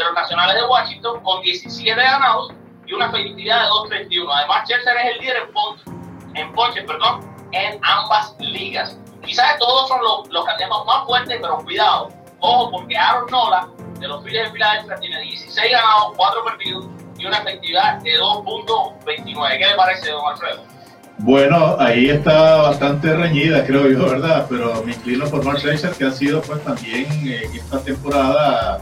de 0.00 0.06
los 0.06 0.14
Nacionales 0.14 0.54
de 0.56 0.66
Washington 0.66 1.20
con 1.22 1.42
17 1.42 2.00
ganados 2.00 2.52
y 2.86 2.92
una 2.92 3.06
efectividad 3.06 3.64
de 3.64 3.68
2.31. 3.98 4.28
Además, 4.34 4.64
Scherzer 4.64 4.96
es 4.96 5.14
el 5.14 5.18
líder 5.20 5.36
en 5.36 5.52
ponches, 5.52 5.86
en, 6.34 6.52
ponches, 6.52 6.84
perdón, 6.84 7.20
en 7.52 7.78
ambas 7.82 8.34
ligas. 8.40 8.98
Quizás 9.24 9.58
todos 9.58 9.88
son 9.88 10.00
los, 10.02 10.28
los 10.30 10.44
candidatos 10.44 10.86
más 10.86 11.04
fuertes, 11.06 11.38
pero 11.40 11.58
cuidado. 11.58 12.08
Ojo, 12.40 12.70
porque 12.70 12.96
Aaron 12.96 13.30
Nola 13.30 13.68
de 13.98 14.08
los 14.08 14.24
Phillies 14.24 14.44
de 14.44 14.52
Filadelfia 14.52 14.96
tiene 14.96 15.20
16 15.20 15.72
ganados, 15.72 16.12
4 16.16 16.44
perdidos 16.44 16.86
y 17.18 17.26
una 17.26 17.38
efectividad 17.38 18.00
de 18.00 18.12
2.29. 18.18 19.58
¿Qué 19.58 19.66
le 19.66 19.74
parece, 19.74 20.10
don 20.10 20.26
Alfredo? 20.26 20.64
Bueno, 21.18 21.76
ahí 21.78 22.08
está 22.08 22.62
bastante 22.62 23.14
reñida, 23.14 23.66
creo 23.66 23.90
yo, 23.90 24.08
¿verdad? 24.08 24.46
Pero 24.48 24.82
me 24.84 24.92
inclino 24.92 25.26
por 25.28 25.44
Mark 25.44 25.58
Scherzer, 25.58 25.92
que 25.92 26.04
ha 26.04 26.10
sido 26.10 26.40
pues 26.40 26.64
también 26.64 27.06
en 27.10 27.54
esta 27.54 27.78
temporada 27.82 28.80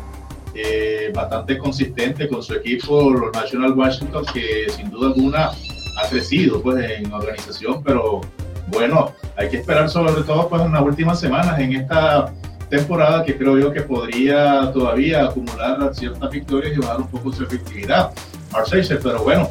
eh, 0.54 1.12
bastante 1.14 1.58
consistente 1.58 2.28
con 2.28 2.42
su 2.42 2.54
equipo, 2.54 3.10
los 3.10 3.32
National 3.32 3.72
Washington, 3.72 4.24
que 4.32 4.66
sin 4.70 4.90
duda 4.90 5.08
alguna 5.08 5.50
ha 5.50 6.08
crecido 6.08 6.62
pues 6.62 6.84
en 6.90 7.12
organización, 7.12 7.82
pero 7.82 8.20
bueno, 8.68 9.12
hay 9.36 9.48
que 9.48 9.58
esperar 9.58 9.88
sobre 9.88 10.22
todo 10.22 10.48
pues 10.48 10.62
en 10.62 10.72
las 10.72 10.82
últimas 10.82 11.18
semanas 11.18 11.58
en 11.58 11.72
esta 11.74 12.32
temporada 12.68 13.24
que 13.24 13.36
creo 13.36 13.58
yo 13.58 13.72
que 13.72 13.82
podría 13.82 14.70
todavía 14.72 15.24
acumular 15.24 15.94
ciertas 15.94 16.30
victorias 16.30 16.76
y 16.76 16.80
bajar 16.80 17.00
un 17.00 17.08
poco 17.08 17.32
su 17.32 17.44
efectividad. 17.44 18.12
Marseille, 18.52 18.98
pero 19.02 19.22
bueno, 19.22 19.48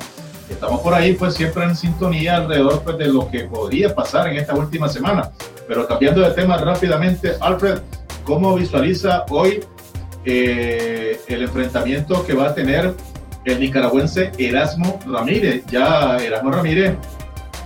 estamos 0.49 0.81
por 0.81 0.93
ahí 0.93 1.13
pues 1.13 1.33
siempre 1.33 1.63
en 1.63 1.75
sintonía 1.75 2.37
alrededor 2.37 2.81
pues 2.83 2.97
de 2.97 3.07
lo 3.07 3.29
que 3.29 3.41
podría 3.41 3.93
pasar 3.93 4.27
en 4.27 4.37
esta 4.37 4.53
última 4.53 4.87
semana. 4.87 5.31
Pero 5.67 5.87
cambiando 5.87 6.21
de 6.21 6.31
tema 6.31 6.57
rápidamente, 6.57 7.33
Alfred, 7.39 7.79
¿cómo 8.23 8.55
visualiza 8.55 9.25
hoy 9.29 9.61
eh, 10.29 11.21
el 11.29 11.43
enfrentamiento 11.43 12.25
que 12.25 12.33
va 12.33 12.47
a 12.47 12.53
tener 12.53 12.93
el 13.45 13.59
nicaragüense 13.61 14.33
Erasmo 14.37 14.99
Ramírez. 15.07 15.63
Ya 15.71 16.17
Erasmo 16.17 16.51
Ramírez 16.51 16.97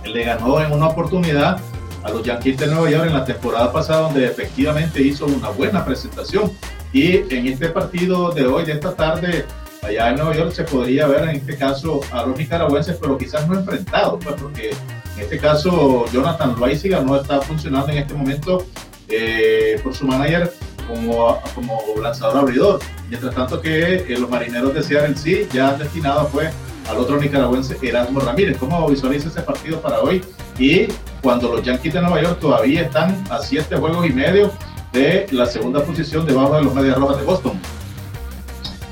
le 0.04 0.24
ganó 0.24 0.60
en 0.60 0.70
una 0.72 0.86
oportunidad 0.86 1.58
a 2.04 2.10
los 2.10 2.22
Yankees 2.22 2.58
de 2.58 2.68
Nueva 2.68 2.88
York 2.88 3.06
en 3.08 3.14
la 3.14 3.24
temporada 3.24 3.72
pasada, 3.72 4.02
donde 4.02 4.26
efectivamente 4.26 5.02
hizo 5.02 5.26
una 5.26 5.48
buena 5.48 5.84
presentación. 5.84 6.52
Y 6.92 7.34
en 7.34 7.48
este 7.48 7.68
partido 7.68 8.30
de 8.30 8.46
hoy, 8.46 8.64
de 8.64 8.72
esta 8.74 8.94
tarde, 8.94 9.44
allá 9.82 10.10
en 10.10 10.16
Nueva 10.16 10.36
York, 10.36 10.52
se 10.52 10.62
podría 10.62 11.08
ver 11.08 11.28
en 11.30 11.36
este 11.36 11.56
caso 11.56 12.00
a 12.12 12.24
los 12.24 12.38
nicaragüenses, 12.38 12.96
pero 13.00 13.18
quizás 13.18 13.48
no 13.48 13.58
enfrentados, 13.58 14.22
pues 14.22 14.40
porque 14.40 14.70
en 15.16 15.20
este 15.20 15.38
caso 15.38 16.04
Jonathan 16.12 16.54
Loaiziga 16.60 17.00
no 17.00 17.16
está 17.16 17.40
funcionando 17.40 17.90
en 17.90 17.98
este 17.98 18.14
momento 18.14 18.64
eh, 19.08 19.80
por 19.82 19.94
su 19.94 20.06
manager 20.06 20.52
como, 20.86 21.40
como 21.54 21.82
lanzador 22.00 22.38
abridor. 22.38 22.80
Mientras 23.08 23.34
tanto 23.34 23.60
que 23.60 23.96
eh, 23.96 24.18
los 24.18 24.28
marineros 24.28 24.74
de 24.74 24.82
Seattle 24.82 25.16
sí 25.16 25.48
ya 25.52 25.70
han 25.70 25.78
destinado 25.78 26.26
fue 26.28 26.50
al 26.88 26.98
otro 26.98 27.18
nicaragüense 27.18 27.78
Erasmo 27.82 28.20
Ramírez. 28.20 28.56
¿Cómo 28.58 28.88
visualiza 28.88 29.28
ese 29.28 29.42
partido 29.42 29.80
para 29.80 30.00
hoy? 30.00 30.24
Y 30.58 30.88
cuando 31.20 31.54
los 31.54 31.62
Yankees 31.62 31.94
de 31.94 32.00
Nueva 32.00 32.22
York 32.22 32.40
todavía 32.40 32.82
están 32.82 33.24
a 33.30 33.38
siete 33.38 33.76
juegos 33.76 34.06
y 34.06 34.10
medio 34.10 34.52
de 34.92 35.26
la 35.30 35.46
segunda 35.46 35.82
posición 35.82 36.26
debajo 36.26 36.54
de 36.54 36.62
los 36.62 36.74
Medias 36.74 36.96
Rojas 36.96 37.18
de 37.18 37.24
Boston. 37.24 37.60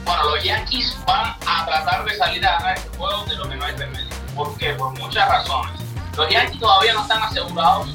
Bueno, 0.05 0.35
los 0.35 0.45
Yankees 0.45 0.97
van 1.07 1.35
a 1.47 1.67
tratar 1.67 2.05
de 2.05 2.17
salir 2.17 2.45
a 2.47 2.53
ganar 2.59 2.77
este 2.77 2.97
juego 2.97 3.25
de 3.27 3.37
lo 3.37 3.49
que 3.49 3.57
no 3.57 3.65
hay 3.65 3.77
remedio. 3.77 4.07
¿Por 4.35 4.57
qué? 4.57 4.73
Por 4.75 4.99
muchas 4.99 5.29
razones. 5.29 5.73
Los 6.17 6.29
Yankees 6.31 6.59
todavía 6.59 6.95
no 6.95 7.03
están 7.03 7.23
asegurados 7.23 7.95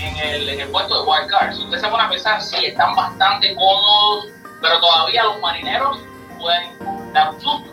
en 0.00 0.16
el, 0.16 0.48
en 0.48 0.60
el 0.60 0.68
puesto 0.68 1.02
de 1.02 1.10
wild 1.10 1.30
card. 1.30 1.54
Si 1.54 1.62
ustedes 1.62 1.82
se 1.82 1.90
van 1.90 2.00
a 2.00 2.08
pensar, 2.08 2.42
sí, 2.42 2.64
están 2.64 2.94
bastante 2.94 3.54
cómodos, 3.54 4.26
pero 4.60 4.80
todavía 4.80 5.24
los 5.24 5.40
marineros 5.40 6.00
pueden 6.38 7.12
dar 7.12 7.30
un 7.30 7.40
susto. 7.40 7.70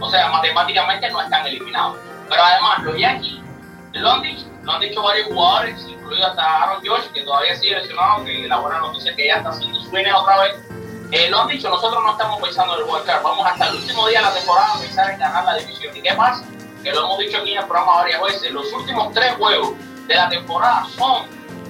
O 0.00 0.10
sea, 0.10 0.28
matemáticamente 0.30 1.10
no 1.10 1.22
están 1.22 1.46
eliminados. 1.46 1.98
Pero 2.28 2.42
además, 2.42 2.82
los 2.82 2.98
Yankees 2.98 3.46
lo 3.92 4.10
han 4.12 4.22
dicho, 4.22 4.46
lo 4.62 4.72
han 4.72 4.80
dicho 4.80 5.02
varios 5.02 5.26
jugadores, 5.28 5.86
incluido 5.88 6.26
hasta 6.26 6.42
Aaron 6.42 6.82
George, 6.82 7.08
que 7.14 7.22
todavía 7.22 7.56
sigue 7.56 7.76
lesionado, 7.76 8.24
que 8.24 8.46
la 8.46 8.58
buena 8.58 8.78
noticia 8.78 9.10
es 9.10 9.16
que 9.16 9.26
ya 9.26 9.36
está 9.36 9.50
haciendo 9.50 9.80
swings 9.80 10.14
otra 10.14 10.40
vez. 10.40 10.56
Eh, 11.12 11.30
lo 11.30 11.40
han 11.40 11.48
dicho, 11.48 11.70
nosotros 11.70 12.02
no 12.04 12.12
estamos 12.12 12.40
pensando 12.40 12.74
en 12.74 12.80
el 12.80 12.90
wild 12.90 13.06
card, 13.06 13.22
vamos 13.22 13.46
hasta 13.46 13.68
el 13.68 13.76
último 13.76 14.08
día 14.08 14.18
de 14.18 14.26
la 14.26 14.34
temporada 14.34 14.74
a 14.74 14.78
pensar 14.78 15.10
en 15.10 15.18
ganar 15.18 15.44
la 15.44 15.54
división. 15.54 15.96
¿Y 15.96 16.02
qué 16.02 16.12
pasa? 16.14 16.44
Que 16.82 16.92
lo 16.92 17.04
hemos 17.04 17.18
dicho 17.18 17.38
aquí 17.38 17.52
en 17.52 17.58
el 17.58 17.64
programa 17.66 17.94
varias 17.94 18.20
veces, 18.20 18.50
los 18.50 18.70
últimos 18.72 19.14
tres 19.14 19.34
juegos 19.36 19.74
de 20.08 20.14
la 20.14 20.28
temporada 20.28 20.84
son 20.96 21.26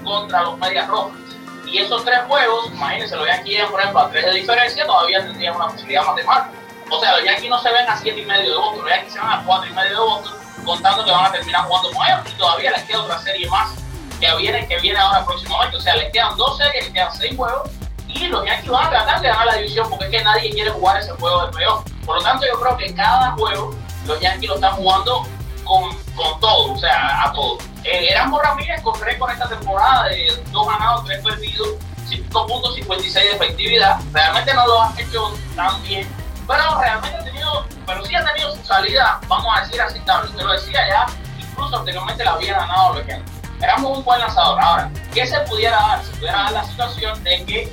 contra 0.07 0.43
los 0.43 0.59
Medias 0.59 0.89
Rojas. 0.89 1.19
Y 1.67 1.79
esos 1.79 2.05
tres 2.05 2.21
juegos, 2.29 2.69
imagínense, 2.73 3.17
los 3.17 3.27
Yankees 3.27 3.65
por 3.65 3.81
ejemplo, 3.81 4.01
a 4.01 4.11
tres 4.11 4.25
de 4.25 4.33
diferencia, 4.33 4.87
todavía 4.87 5.21
tendrían 5.21 5.57
una 5.57 5.67
posibilidad 5.67 6.07
matemática. 6.07 6.57
O 6.89 7.01
sea, 7.01 7.17
los 7.17 7.25
Yankees 7.25 7.51
no 7.51 7.59
se 7.61 7.73
ven 7.73 7.89
a 7.89 7.97
siete 7.97 8.21
y 8.21 8.25
medio 8.25 8.51
de 8.51 8.57
Boston, 8.57 8.85
los 8.85 8.91
Yankees 8.91 9.13
se 9.13 9.19
van 9.19 9.41
a 9.41 9.45
cuatro 9.45 9.69
y 9.69 9.73
medio 9.75 9.91
de 9.91 9.97
Boston, 9.97 10.33
contando 10.65 11.05
que 11.05 11.11
van 11.11 11.27
a 11.27 11.33
terminar 11.33 11.65
jugando 11.65 11.91
con 11.91 12.07
ellos. 12.07 12.21
Y 12.33 12.39
todavía 12.39 12.71
les 12.71 12.83
queda 12.85 13.03
otra 13.03 13.19
serie 13.19 13.49
más 13.51 13.75
que 14.21 14.37
viene, 14.37 14.67
que 14.69 14.79
viene 14.79 14.99
ahora 14.99 15.25
próximamente. 15.25 15.77
O 15.77 15.81
sea, 15.81 15.97
les 15.97 16.13
quedan 16.13 16.37
dos 16.37 16.57
series, 16.57 16.85
les 16.85 16.95
quedan 16.95 17.13
seis 17.13 17.37
juegos. 17.37 17.71
Y 18.07 18.29
los 18.29 18.47
Yankees 18.47 18.71
van 18.71 18.87
a 18.87 18.91
tratar 18.91 19.21
de 19.21 19.29
ganar 19.29 19.47
la 19.47 19.55
división 19.57 19.91
porque 19.91 20.05
es 20.05 20.11
que 20.13 20.23
nadie 20.23 20.51
quiere 20.51 20.71
jugar 20.71 20.99
ese 21.01 21.11
juego 21.13 21.47
de 21.47 21.53
playoff. 21.53 21.85
Por 22.07 22.17
lo 22.17 22.23
tanto, 22.23 22.47
yo 22.47 22.61
creo 22.61 22.77
que 22.77 22.95
cada 22.95 23.33
juego 23.33 23.75
los 24.07 24.21
Yankees 24.21 24.49
lo 24.49 24.55
están 24.55 24.77
jugando 24.77 25.27
con, 25.65 25.91
con 26.15 26.41
todo, 26.41 26.73
o 26.73 26.79
sea, 26.79 27.25
a 27.25 27.33
todo. 27.33 27.59
Eh, 27.87 28.11
Erasmo 28.11 28.41
Ramírez 28.41 28.83
con 28.83 29.01
récord 29.01 29.31
esta 29.31 29.49
temporada 29.49 30.09
de 30.09 30.43
dos 30.51 30.67
ganados, 30.67 31.05
tres 31.05 31.23
perdidos, 31.23 31.69
5.56 32.09 33.13
de 33.13 33.31
efectividad. 33.31 34.01
Realmente 34.13 34.53
no 34.55 34.67
lo 34.67 34.83
ha 34.83 34.93
hecho 34.99 35.33
tan 35.55 35.81
bien, 35.85 36.09
pero 36.49 36.81
realmente 36.81 37.17
ha 37.17 37.23
tenido, 37.23 37.65
pero 37.87 38.05
sí 38.05 38.17
ha 38.17 38.25
tenido 38.25 38.57
su 38.57 38.65
salida, 38.65 39.21
vamos 39.29 39.57
a 39.57 39.61
decir 39.61 39.81
así, 39.81 40.01
tal, 40.01 40.25
usted 40.25 40.43
lo 40.43 40.53
decía 40.55 40.81
ya, 40.89 41.07
incluso 41.39 41.79
anteriormente 41.79 42.25
la 42.25 42.33
había 42.33 42.59
ganado 42.59 43.07
Yankees. 43.07 43.33
Éramos 43.63 43.99
un 43.99 44.05
buen 44.05 44.19
lanzador. 44.19 44.61
Ahora, 44.61 44.91
¿qué 45.15 45.25
se 45.25 45.39
pudiera 45.41 45.77
dar? 45.77 46.05
Se 46.05 46.11
pudiera 46.17 46.43
dar 46.43 46.53
la 46.53 46.65
situación 46.65 47.23
de 47.23 47.45
que 47.45 47.73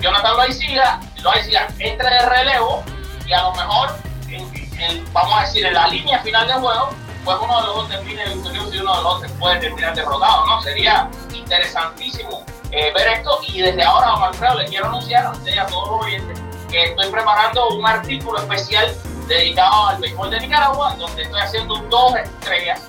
Jonathan 0.00 0.36
Loaiziga, 0.36 1.00
Loaiziga 1.22 1.68
entre 1.78 2.10
de 2.10 2.26
relevo 2.28 2.82
y 3.24 3.32
a 3.32 3.42
lo 3.42 3.54
mejor, 3.54 3.96
vamos 5.12 5.38
a 5.38 5.40
decir, 5.42 5.64
en 5.64 5.74
la 5.74 5.86
línea 5.86 6.18
final 6.18 6.48
del 6.48 6.58
juego, 6.58 6.90
pues 7.24 7.36
uno 7.40 7.60
de 7.60 7.66
los 7.66 7.76
dos 7.76 7.88
termine 7.88 8.24
victorioso 8.26 8.74
y 8.74 8.78
uno 8.78 8.96
de 8.96 9.02
los 9.02 9.22
dos 9.22 9.30
puede 9.38 9.60
terminar 9.60 9.94
derrotado, 9.94 10.46
¿no? 10.46 10.60
Sería 10.62 11.10
interesantísimo 11.32 12.44
eh, 12.70 12.92
ver 12.94 13.08
esto 13.08 13.38
y 13.46 13.60
desde 13.60 13.82
ahora, 13.82 14.08
don 14.08 14.22
Alfredo, 14.24 14.54
le 14.56 14.66
quiero 14.66 14.86
anunciar 14.86 15.26
a 15.26 15.30
a 15.30 15.66
todos 15.66 15.88
los 15.88 16.06
oyentes 16.06 16.40
que 16.68 16.84
estoy 16.84 17.08
preparando 17.10 17.68
un 17.68 17.86
artículo 17.86 18.38
especial 18.38 18.94
dedicado 19.28 19.88
al 19.88 20.00
béisbol 20.00 20.30
de 20.30 20.40
Nicaragua, 20.40 20.94
donde 20.98 21.22
estoy 21.22 21.40
haciendo 21.40 21.76
dos 21.88 22.16
estrellas 22.16 22.82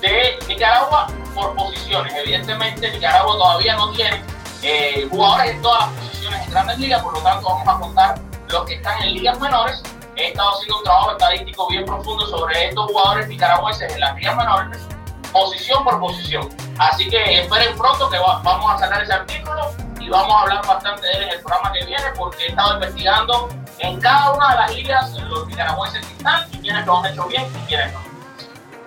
de 0.00 0.38
Nicaragua 0.48 1.06
por 1.34 1.54
posiciones. 1.54 2.12
Evidentemente, 2.14 2.90
Nicaragua 2.90 3.36
todavía 3.36 3.76
no 3.76 3.92
tiene 3.92 4.22
eh, 4.62 5.06
jugadores 5.10 5.52
en 5.52 5.62
todas 5.62 5.86
las 5.86 5.90
posiciones 6.00 6.44
en 6.46 6.50
grandes 6.50 6.78
ligas, 6.78 7.02
por 7.02 7.14
lo 7.14 7.20
tanto 7.20 7.46
vamos 7.46 7.68
a 7.68 7.80
contar 7.80 8.20
los 8.48 8.64
que 8.64 8.74
están 8.74 9.02
en 9.02 9.14
ligas 9.14 9.38
menores. 9.40 9.82
He 10.18 10.30
estado 10.30 10.50
haciendo 10.50 10.78
un 10.78 10.82
trabajo 10.82 11.12
estadístico 11.12 11.68
bien 11.68 11.84
profundo 11.84 12.26
sobre 12.26 12.66
estos 12.66 12.86
jugadores 12.86 13.28
nicaragüenses 13.28 13.94
en 13.94 14.00
las 14.00 14.16
ligas 14.16 14.36
menores, 14.36 14.78
posición 15.32 15.84
por 15.84 16.00
posición. 16.00 16.48
Así 16.76 17.08
que 17.08 17.42
esperen 17.42 17.78
pronto 17.78 18.10
que 18.10 18.18
vamos 18.18 18.74
a 18.74 18.78
sacar 18.78 19.04
ese 19.04 19.12
artículo 19.12 19.70
y 20.00 20.08
vamos 20.08 20.34
a 20.34 20.40
hablar 20.40 20.66
bastante 20.66 21.06
de 21.06 21.12
él 21.12 21.22
en 21.22 21.28
el 21.28 21.40
programa 21.40 21.72
que 21.72 21.86
viene 21.86 22.02
porque 22.16 22.46
he 22.46 22.48
estado 22.48 22.74
investigando 22.74 23.48
en 23.78 24.00
cada 24.00 24.32
una 24.32 24.50
de 24.50 24.54
las 24.56 24.74
ligas 24.74 25.22
los 25.22 25.46
nicaragüenses 25.46 26.04
que 26.04 26.12
están 26.14 26.48
y 26.52 26.58
quienes 26.58 26.84
lo 26.84 26.98
han 26.98 27.12
hecho 27.12 27.24
bien 27.28 27.44
y 27.44 27.68
quienes 27.68 27.92
no. 27.92 28.00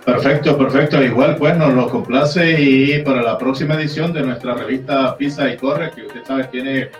Perfecto, 0.04 0.58
perfecto. 0.58 1.02
Igual, 1.02 1.38
pues 1.38 1.56
nos 1.56 1.74
lo 1.74 1.90
complace 1.90 2.60
y 2.60 3.02
para 3.04 3.22
la 3.22 3.38
próxima 3.38 3.76
edición 3.76 4.12
de 4.12 4.24
nuestra 4.24 4.54
revista 4.54 5.16
Pisa 5.16 5.48
y 5.48 5.56
Corre, 5.56 5.92
que 5.92 6.08
usted 6.08 6.26
sabe 6.26 6.44
tiene 6.46 6.92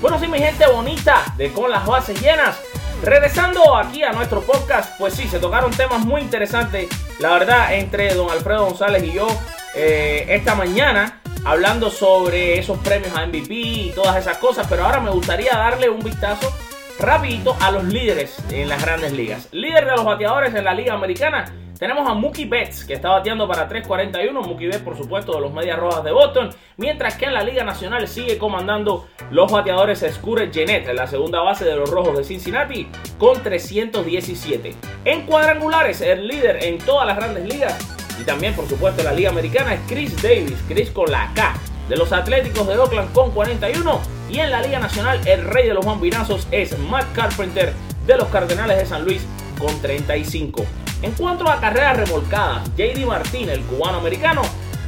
Bueno, 0.00 0.18
sí, 0.18 0.28
mi 0.28 0.38
gente 0.38 0.66
bonita 0.66 1.24
de 1.36 1.52
Con 1.52 1.70
las 1.70 1.86
Bases 1.86 2.20
Llenas. 2.20 2.56
Regresando 3.02 3.76
aquí 3.76 4.02
a 4.02 4.12
nuestro 4.12 4.40
podcast, 4.40 4.98
pues 4.98 5.14
sí, 5.14 5.28
se 5.28 5.38
tocaron 5.38 5.70
temas 5.70 6.04
muy 6.04 6.22
interesantes, 6.22 6.88
la 7.20 7.30
verdad, 7.32 7.74
entre 7.74 8.14
don 8.14 8.30
Alfredo 8.30 8.64
González 8.64 9.04
y 9.04 9.12
yo 9.12 9.26
eh, 9.74 10.24
esta 10.30 10.54
mañana, 10.54 11.20
hablando 11.44 11.90
sobre 11.90 12.58
esos 12.58 12.78
premios 12.78 13.14
a 13.14 13.26
MVP 13.26 13.54
y 13.54 13.92
todas 13.94 14.16
esas 14.16 14.38
cosas, 14.38 14.66
pero 14.68 14.84
ahora 14.84 15.00
me 15.00 15.10
gustaría 15.10 15.52
darle 15.52 15.90
un 15.90 16.00
vistazo 16.00 16.52
rapidito 16.98 17.54
a 17.60 17.70
los 17.70 17.84
líderes 17.84 18.36
en 18.50 18.68
las 18.68 18.82
grandes 18.82 19.12
ligas. 19.12 19.48
Líder 19.52 19.84
de 19.84 19.92
los 19.92 20.04
bateadores 20.04 20.54
en 20.54 20.64
la 20.64 20.72
liga 20.72 20.94
americana, 20.94 21.52
tenemos 21.78 22.08
a 22.08 22.14
Mookie 22.14 22.46
Betts, 22.46 22.84
que 22.84 22.94
está 22.94 23.10
bateando 23.10 23.46
para 23.46 23.68
3.41. 23.68 24.32
Mookie 24.32 24.66
Betts, 24.66 24.82
por 24.82 24.96
supuesto, 24.96 25.34
de 25.34 25.40
los 25.40 25.52
Medias 25.52 25.78
Rojas 25.78 26.04
de 26.04 26.12
Boston. 26.12 26.50
Mientras 26.76 27.16
que 27.16 27.26
en 27.26 27.34
la 27.34 27.42
Liga 27.42 27.64
Nacional 27.64 28.08
sigue 28.08 28.38
comandando 28.38 29.08
los 29.30 29.50
bateadores 29.50 30.04
Scure 30.10 30.50
Genet, 30.52 30.88
en 30.88 30.96
la 30.96 31.06
segunda 31.06 31.40
base 31.40 31.64
de 31.64 31.76
los 31.76 31.90
Rojos 31.90 32.16
de 32.16 32.24
Cincinnati, 32.24 32.88
con 33.18 33.42
317. 33.42 34.74
En 35.04 35.26
cuadrangulares, 35.26 36.00
el 36.00 36.26
líder 36.26 36.64
en 36.64 36.78
todas 36.78 37.06
las 37.06 37.16
grandes 37.16 37.44
ligas 37.44 37.96
y 38.20 38.24
también, 38.24 38.54
por 38.54 38.66
supuesto, 38.66 39.02
en 39.02 39.06
la 39.06 39.12
Liga 39.12 39.30
Americana 39.30 39.74
es 39.74 39.80
Chris 39.86 40.22
Davis, 40.22 40.62
Chris 40.68 40.90
con 40.90 41.10
la 41.10 41.30
K 41.34 41.54
de 41.88 41.96
los 41.96 42.12
Atléticos 42.12 42.66
de 42.66 42.78
Oakland 42.78 43.12
con 43.12 43.30
41. 43.32 44.00
Y 44.30 44.40
en 44.40 44.50
la 44.50 44.62
Liga 44.62 44.78
Nacional, 44.78 45.20
el 45.26 45.44
rey 45.44 45.68
de 45.68 45.74
los 45.74 45.84
bambinazos 45.84 46.48
es 46.50 46.78
Matt 46.78 47.12
Carpenter 47.12 47.72
de 48.06 48.16
los 48.16 48.28
Cardenales 48.28 48.78
de 48.78 48.86
San 48.86 49.04
Luis 49.04 49.24
con 49.58 49.80
35. 49.80 50.64
En 51.02 51.12
cuanto 51.12 51.48
a 51.48 51.60
carreras 51.60 51.96
remolcadas, 51.96 52.68
JD 52.76 53.06
Martín, 53.06 53.48
el 53.48 53.62
cubano 53.62 53.98
americano, 53.98 54.42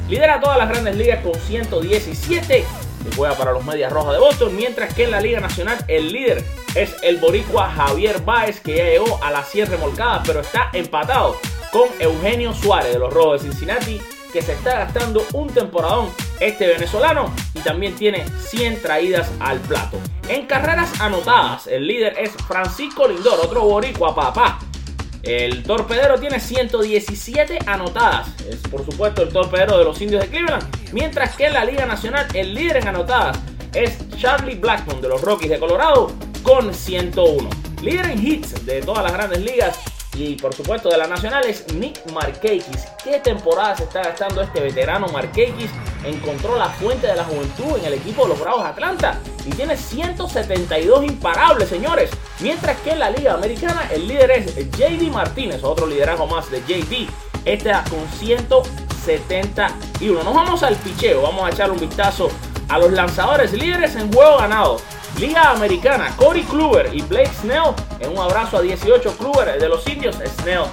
lidera 0.08 0.40
todas 0.40 0.58
las 0.58 0.68
grandes 0.68 0.96
ligas 0.96 1.22
con 1.22 1.34
117 1.34 2.64
que 3.04 3.16
juega 3.16 3.34
para 3.34 3.52
los 3.52 3.64
Medias 3.64 3.92
Rojas 3.92 4.14
de 4.14 4.18
Boston, 4.18 4.56
mientras 4.56 4.92
que 4.94 5.04
en 5.04 5.10
la 5.12 5.20
Liga 5.20 5.40
Nacional 5.40 5.78
el 5.86 6.12
líder 6.12 6.44
es 6.74 6.96
el 7.02 7.18
boricua 7.18 7.70
Javier 7.70 8.22
Báez, 8.22 8.60
que 8.60 8.76
ya 8.76 8.84
llegó 8.84 9.22
a 9.22 9.30
las 9.30 9.48
100 9.48 9.70
remolcadas, 9.70 10.22
pero 10.26 10.40
está 10.40 10.70
empatado 10.72 11.36
con 11.72 11.88
Eugenio 11.98 12.52
Suárez 12.54 12.92
de 12.92 12.98
los 12.98 13.12
Rojos 13.12 13.42
de 13.42 13.50
Cincinnati, 13.50 14.00
que 14.32 14.42
se 14.42 14.52
está 14.52 14.78
gastando 14.80 15.24
un 15.32 15.48
temporadón 15.48 16.10
este 16.40 16.66
venezolano 16.66 17.32
y 17.54 17.60
también 17.60 17.94
tiene 17.94 18.24
100 18.40 18.82
traídas 18.82 19.30
al 19.40 19.58
plato. 19.60 19.98
En 20.28 20.46
carreras 20.46 21.00
anotadas, 21.00 21.66
el 21.66 21.86
líder 21.86 22.18
es 22.18 22.32
Francisco 22.46 23.08
Lindor, 23.08 23.40
otro 23.40 23.62
boricua 23.62 24.14
papá, 24.14 24.58
el 25.22 25.62
torpedero 25.62 26.18
tiene 26.18 26.40
117 26.40 27.58
anotadas. 27.66 28.28
Es 28.48 28.56
por 28.70 28.84
supuesto 28.84 29.22
el 29.22 29.30
torpedero 29.30 29.78
de 29.78 29.84
los 29.84 30.00
indios 30.00 30.22
de 30.22 30.28
Cleveland. 30.28 30.64
Mientras 30.92 31.36
que 31.36 31.46
en 31.46 31.54
la 31.54 31.64
Liga 31.64 31.86
Nacional 31.86 32.26
el 32.34 32.54
líder 32.54 32.78
en 32.78 32.88
anotadas 32.88 33.38
es 33.74 33.98
Charlie 34.16 34.54
Blackmon 34.54 35.00
de 35.00 35.08
los 35.08 35.20
Rockies 35.20 35.50
de 35.50 35.58
Colorado 35.58 36.12
con 36.42 36.72
101. 36.72 37.48
Líder 37.82 38.06
en 38.06 38.26
hits 38.26 38.64
de 38.64 38.80
todas 38.80 39.04
las 39.04 39.12
grandes 39.12 39.40
ligas 39.40 39.78
y 40.14 40.34
por 40.34 40.54
supuesto 40.54 40.88
de 40.88 40.98
la 40.98 41.06
nacional 41.06 41.44
es 41.46 41.72
Nick 41.74 42.10
Markakis. 42.12 42.88
¿Qué 43.04 43.20
temporada 43.20 43.76
se 43.76 43.84
está 43.84 44.02
gastando 44.02 44.40
este 44.40 44.60
veterano 44.60 45.06
Markakis? 45.08 45.70
Encontró 46.04 46.56
la 46.56 46.68
fuente 46.70 47.06
de 47.06 47.16
la 47.16 47.24
juventud 47.24 47.78
en 47.78 47.84
el 47.84 47.94
equipo 47.94 48.22
de 48.22 48.30
los 48.30 48.40
Bravos 48.40 48.64
Atlanta 48.64 49.20
y 49.48 49.52
tiene 49.52 49.76
172 49.76 51.04
imparables, 51.04 51.68
señores. 51.68 52.10
Mientras 52.40 52.76
que 52.80 52.90
en 52.90 52.98
la 52.98 53.10
Liga 53.10 53.34
Americana 53.34 53.88
el 53.90 54.06
líder 54.06 54.30
es 54.32 54.54
JD 54.56 55.10
Martínez, 55.10 55.64
otro 55.64 55.86
liderazgo 55.86 56.26
más 56.26 56.50
de 56.50 56.60
JD. 56.60 57.08
Este 57.44 57.70
con 57.88 58.06
171. 58.18 60.22
Nos 60.22 60.34
vamos 60.34 60.62
al 60.62 60.76
picheo, 60.76 61.22
vamos 61.22 61.46
a 61.46 61.50
echar 61.50 61.70
un 61.70 61.80
vistazo 61.80 62.30
a 62.68 62.78
los 62.78 62.92
lanzadores 62.92 63.54
líderes 63.54 63.96
en 63.96 64.12
juego 64.12 64.36
ganado. 64.36 64.76
Liga 65.18 65.50
Americana, 65.50 66.14
Corey 66.16 66.42
Kluber 66.42 66.90
y 66.92 67.00
Blake 67.00 67.32
Snell 67.40 67.72
en 68.00 68.10
un 68.10 68.18
abrazo 68.18 68.58
a 68.58 68.60
18 68.60 69.16
Kluber 69.16 69.58
de 69.58 69.68
los 69.68 69.88
indios, 69.88 70.18
Snell 70.40 70.64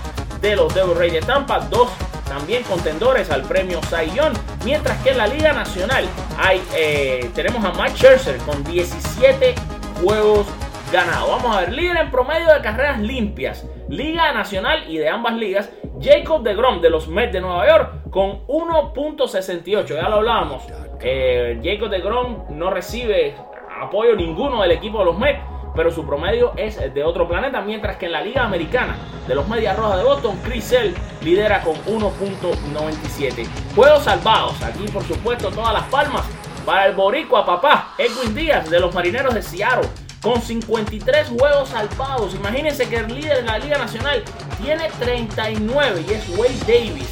de 0.42 0.58
los 0.58 0.76
Devil 0.76 0.96
Rays 0.96 1.14
de 1.14 1.22
Tampa, 1.22 1.62
dos 1.62 1.88
también 2.28 2.64
contendores 2.64 3.30
al 3.32 3.44
premio 3.44 3.80
Cy 3.84 4.16
Young, 4.16 4.34
mientras 4.64 5.02
que 5.04 5.12
en 5.12 5.18
la 5.18 5.28
Liga 5.28 5.54
Nacional 5.54 6.06
hay, 6.38 6.62
eh, 6.76 7.30
tenemos 7.34 7.64
a 7.64 7.72
Mike 7.72 7.96
Scherzer 7.98 8.38
con 8.40 8.64
17 8.64 9.56
juegos 10.02 10.48
ganados. 10.92 11.30
Vamos 11.30 11.56
a 11.56 11.62
ver, 11.62 11.74
líder 11.74 11.98
en 11.98 12.12
promedio 12.12 12.54
de 12.54 12.62
carreras 12.62 13.00
limpias, 13.00 13.68
Liga 13.90 14.32
Nacional 14.34 14.86
y 14.88 14.98
de 14.98 15.10
ambas 15.10 15.36
ligas, 15.36 15.72
Jacob 16.02 16.44
de 16.44 16.56
Grom 16.56 16.82
de 16.82 16.90
los 16.90 17.08
Mets 17.08 17.34
de 17.34 17.42
Nueva 17.42 17.68
York 17.68 18.10
con 18.10 18.46
1.68, 18.48 19.88
ya 19.88 20.10
lo 20.10 20.18
hablábamos. 20.18 20.64
Eh, 21.02 21.60
Jacob 21.64 21.90
de 21.90 22.00
Grom 22.00 22.46
no 22.50 22.70
recibe 22.70 23.36
apoyo 23.82 24.16
ninguno 24.16 24.62
del 24.62 24.72
equipo 24.72 25.00
de 25.00 25.06
los 25.06 25.18
Mets. 25.18 25.40
Pero 25.76 25.92
su 25.92 26.06
promedio 26.06 26.54
es 26.56 26.78
de 26.94 27.04
otro 27.04 27.28
planeta, 27.28 27.62
mientras 27.62 27.98
que 27.98 28.06
en 28.06 28.14
la 28.14 28.22
Liga 28.22 28.44
Americana 28.44 28.98
de 29.28 29.36
los 29.36 29.48
Medias 29.48 29.76
Rojas 29.78 29.98
de 29.98 30.04
Boston, 30.04 30.40
Chris 30.44 30.66
Sale 30.66 30.94
lidera 31.22 31.62
con 31.62 31.76
1.97. 31.86 33.48
Juegos 33.76 34.04
salvados, 34.04 34.62
aquí 34.64 34.88
por 34.88 35.04
supuesto 35.04 35.50
todas 35.50 35.74
las 35.74 35.84
palmas 35.84 36.26
para 36.66 36.88
el 36.88 36.96
boricua 36.96 37.46
papá, 37.46 37.94
Edwin 37.98 38.34
Díaz 38.34 38.70
de 38.70 38.80
los 38.80 38.94
Marineros 38.94 39.34
de 39.34 39.42
Seattle 39.42 39.88
con 40.22 40.42
53 40.42 41.30
juegos 41.38 41.70
salvados. 41.70 42.34
Imagínense 42.34 42.90
que 42.90 42.98
el 42.98 43.14
líder 43.14 43.38
de 43.38 43.44
la 43.44 43.60
Liga 43.60 43.78
Nacional 43.78 44.24
tiene 44.60 44.90
39 45.00 46.04
y 46.08 46.14
es 46.14 46.30
Wade 46.30 46.58
Davis. 46.62 47.10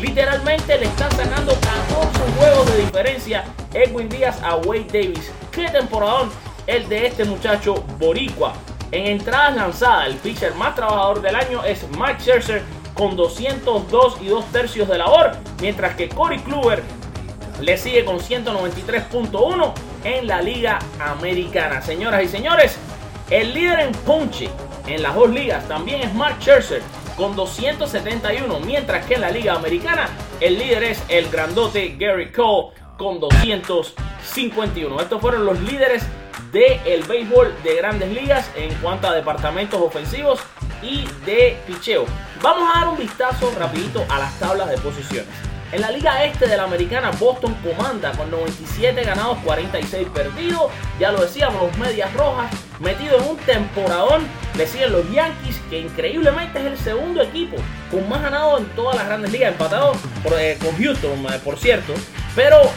Literalmente 0.00 0.76
le 0.76 0.86
están 0.86 1.10
sacando 1.12 1.52
14 1.52 2.32
juegos 2.36 2.72
de 2.72 2.78
diferencia 2.78 3.44
Edwin 3.72 4.08
Díaz 4.08 4.42
a 4.42 4.56
Wade 4.56 4.86
Davis. 4.92 5.30
Qué 5.52 5.68
temporadón 5.68 6.30
el 6.66 6.88
de 6.88 7.06
este 7.06 7.24
muchacho 7.24 7.84
boricua. 7.98 8.54
En 8.92 9.06
entradas 9.06 9.56
lanzadas, 9.56 10.06
el 10.08 10.16
pitcher 10.16 10.54
más 10.54 10.74
trabajador 10.74 11.20
del 11.20 11.34
año 11.34 11.64
es 11.64 11.86
Mike 11.98 12.20
Scherzer 12.20 12.62
con 12.94 13.16
202 13.16 14.18
y 14.22 14.28
2 14.28 14.44
tercios 14.46 14.88
de 14.88 14.98
labor, 14.98 15.32
mientras 15.60 15.96
que 15.96 16.08
Corey 16.08 16.38
Kluber 16.38 16.82
le 17.60 17.76
sigue 17.76 18.04
con 18.04 18.18
193.1 18.18 19.72
en 20.04 20.26
la 20.26 20.40
Liga 20.40 20.78
Americana. 21.00 21.82
Señoras 21.82 22.22
y 22.22 22.28
señores, 22.28 22.78
el 23.30 23.52
líder 23.54 23.80
en 23.80 23.92
ponche 23.92 24.48
en 24.86 25.02
las 25.02 25.14
dos 25.14 25.30
ligas 25.30 25.66
también 25.66 26.02
es 26.02 26.14
Mark 26.14 26.36
Scherzer 26.40 26.80
con 27.16 27.34
271, 27.34 28.60
mientras 28.60 29.04
que 29.06 29.14
en 29.14 29.22
la 29.22 29.30
Liga 29.30 29.54
Americana 29.54 30.08
el 30.40 30.58
líder 30.58 30.84
es 30.84 31.02
el 31.08 31.28
grandote 31.28 31.96
Gary 31.98 32.30
Cole 32.30 32.68
con 32.96 33.18
251. 33.18 35.00
Estos 35.00 35.20
fueron 35.20 35.44
los 35.44 35.60
líderes 35.60 36.04
del 36.56 36.80
el 36.86 37.02
béisbol 37.02 37.54
de 37.62 37.76
grandes 37.76 38.10
ligas 38.10 38.50
en 38.56 38.72
cuanto 38.76 39.08
a 39.08 39.14
departamentos 39.14 39.80
ofensivos 39.80 40.40
y 40.82 41.06
de 41.26 41.58
picheo. 41.66 42.06
Vamos 42.40 42.70
a 42.74 42.80
dar 42.80 42.88
un 42.88 42.96
vistazo 42.96 43.52
rapidito 43.58 44.04
a 44.08 44.18
las 44.18 44.38
tablas 44.38 44.70
de 44.70 44.78
posiciones. 44.78 45.28
En 45.72 45.80
la 45.80 45.90
Liga 45.90 46.24
Este 46.24 46.46
de 46.46 46.56
la 46.56 46.62
Americana, 46.62 47.10
Boston 47.18 47.54
comanda 47.56 48.12
con 48.12 48.30
97 48.30 49.02
ganados, 49.02 49.38
46 49.44 50.08
perdidos. 50.14 50.70
Ya 50.98 51.10
lo 51.10 51.20
decíamos, 51.20 51.60
los 51.60 51.76
Medias 51.76 52.12
Rojas 52.14 52.50
metido 52.78 53.18
en 53.18 53.24
un 53.30 53.36
temporadón. 53.38 54.22
Le 54.56 54.66
siguen 54.66 54.92
los 54.92 55.10
Yankees, 55.10 55.60
que 55.68 55.80
increíblemente 55.80 56.60
es 56.60 56.66
el 56.66 56.78
segundo 56.78 57.20
equipo 57.20 57.56
con 57.90 58.08
más 58.08 58.22
ganados 58.22 58.60
en 58.60 58.66
todas 58.76 58.96
las 58.96 59.06
grandes 59.06 59.32
ligas, 59.32 59.52
empatado 59.52 59.92
eh, 60.38 60.56
con 60.62 60.74
Houston, 60.78 61.26
eh, 61.26 61.40
por 61.44 61.58
cierto. 61.58 61.92
Pero 62.36 62.70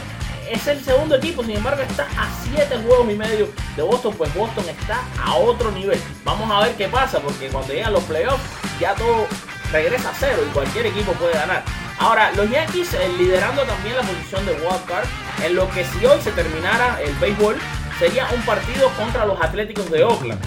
es 0.50 0.66
el 0.66 0.82
segundo 0.84 1.16
equipo, 1.16 1.42
sin 1.44 1.56
embargo 1.56 1.82
está 1.82 2.04
a 2.04 2.28
7 2.54 2.78
juegos 2.84 3.10
y 3.10 3.14
medio 3.14 3.48
de 3.76 3.82
Boston, 3.82 4.14
pues 4.18 4.34
Boston 4.34 4.64
está 4.68 5.00
a 5.22 5.34
otro 5.34 5.70
nivel. 5.70 6.00
Vamos 6.24 6.50
a 6.50 6.64
ver 6.64 6.74
qué 6.74 6.88
pasa, 6.88 7.20
porque 7.20 7.48
cuando 7.48 7.72
llegan 7.72 7.92
los 7.92 8.02
playoffs 8.04 8.42
ya 8.80 8.94
todo 8.94 9.26
regresa 9.72 10.10
a 10.10 10.14
cero 10.14 10.42
y 10.44 10.52
cualquier 10.52 10.86
equipo 10.86 11.12
puede 11.12 11.34
ganar. 11.34 11.62
Ahora, 11.98 12.32
los 12.32 12.50
Yankees 12.50 12.94
eh, 12.94 13.08
liderando 13.16 13.62
también 13.62 13.96
la 13.96 14.02
posición 14.02 14.44
de 14.46 14.52
wildcard, 14.52 15.06
en 15.44 15.54
lo 15.54 15.70
que 15.70 15.84
si 15.84 16.04
hoy 16.04 16.20
se 16.20 16.32
terminara 16.32 17.00
el 17.02 17.14
béisbol, 17.16 17.56
sería 17.98 18.26
un 18.34 18.40
partido 18.42 18.88
contra 18.96 19.26
los 19.26 19.40
Atléticos 19.40 19.90
de 19.90 20.02
Oakland. 20.02 20.40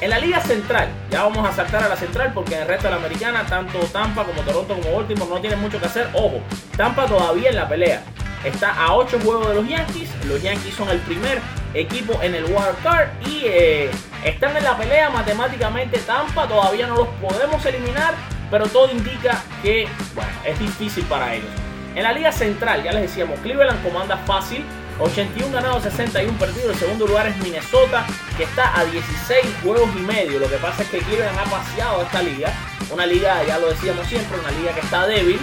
En 0.00 0.10
la 0.10 0.18
Liga 0.18 0.40
Central, 0.40 0.88
ya 1.10 1.24
vamos 1.24 1.46
a 1.46 1.52
saltar 1.52 1.82
a 1.82 1.88
la 1.88 1.96
Central 1.96 2.32
porque 2.34 2.54
en 2.54 2.62
el 2.62 2.68
resto 2.68 2.84
de 2.84 2.90
la 2.90 2.96
Americana, 2.96 3.44
tanto 3.46 3.78
Tampa 3.92 4.24
como 4.24 4.40
Toronto 4.42 4.74
como 4.74 4.96
Baltimore 4.96 5.30
no 5.30 5.40
tienen 5.40 5.60
mucho 5.60 5.78
que 5.78 5.86
hacer. 5.86 6.08
Ojo, 6.14 6.40
Tampa 6.76 7.06
todavía 7.06 7.50
en 7.50 7.56
la 7.56 7.68
pelea. 7.68 8.02
Está 8.44 8.72
a 8.74 8.94
8 8.94 9.18
juegos 9.22 9.48
de 9.48 9.54
los 9.54 9.68
Yankees. 9.68 10.10
Los 10.26 10.42
Yankees 10.42 10.74
son 10.74 10.88
el 10.88 10.98
primer 11.00 11.40
equipo 11.74 12.20
en 12.22 12.34
el 12.34 12.44
wild 12.44 12.82
card 12.82 13.08
y 13.26 13.42
eh, 13.44 13.90
están 14.24 14.56
en 14.56 14.64
la 14.64 14.76
pelea 14.76 15.10
matemáticamente. 15.10 15.98
Tampa 15.98 16.48
todavía 16.48 16.86
no 16.86 16.96
los 16.96 17.08
podemos 17.20 17.64
eliminar 17.66 18.14
pero 18.50 18.66
todo 18.66 18.90
indica 18.90 19.42
que 19.62 19.86
bueno, 20.14 20.30
es 20.44 20.58
difícil 20.58 21.04
para 21.04 21.34
ellos. 21.34 21.50
En 21.94 22.02
la 22.02 22.12
Liga 22.12 22.32
Central, 22.32 22.82
ya 22.82 22.92
les 22.92 23.02
decíamos, 23.02 23.38
Cleveland 23.40 23.82
comanda 23.82 24.16
fácil, 24.18 24.64
81 24.98 25.52
ganados, 25.52 25.82
61 25.84 26.38
perdidos. 26.38 26.72
El 26.72 26.78
segundo 26.78 27.06
lugar 27.06 27.26
es 27.26 27.36
Minnesota, 27.38 28.06
que 28.36 28.44
está 28.44 28.78
a 28.78 28.84
16 28.84 29.40
juegos 29.62 29.88
y 29.96 30.00
medio. 30.00 30.38
Lo 30.38 30.48
que 30.48 30.56
pasa 30.56 30.82
es 30.82 30.88
que 30.88 30.98
Cleveland 30.98 31.38
ha 31.38 31.44
paseado 31.44 32.02
esta 32.02 32.22
liga. 32.22 32.52
Una 32.90 33.06
liga, 33.06 33.42
ya 33.44 33.58
lo 33.58 33.68
decíamos 33.70 34.06
siempre, 34.06 34.38
una 34.38 34.50
liga 34.52 34.72
que 34.72 34.80
está 34.80 35.06
débil. 35.06 35.40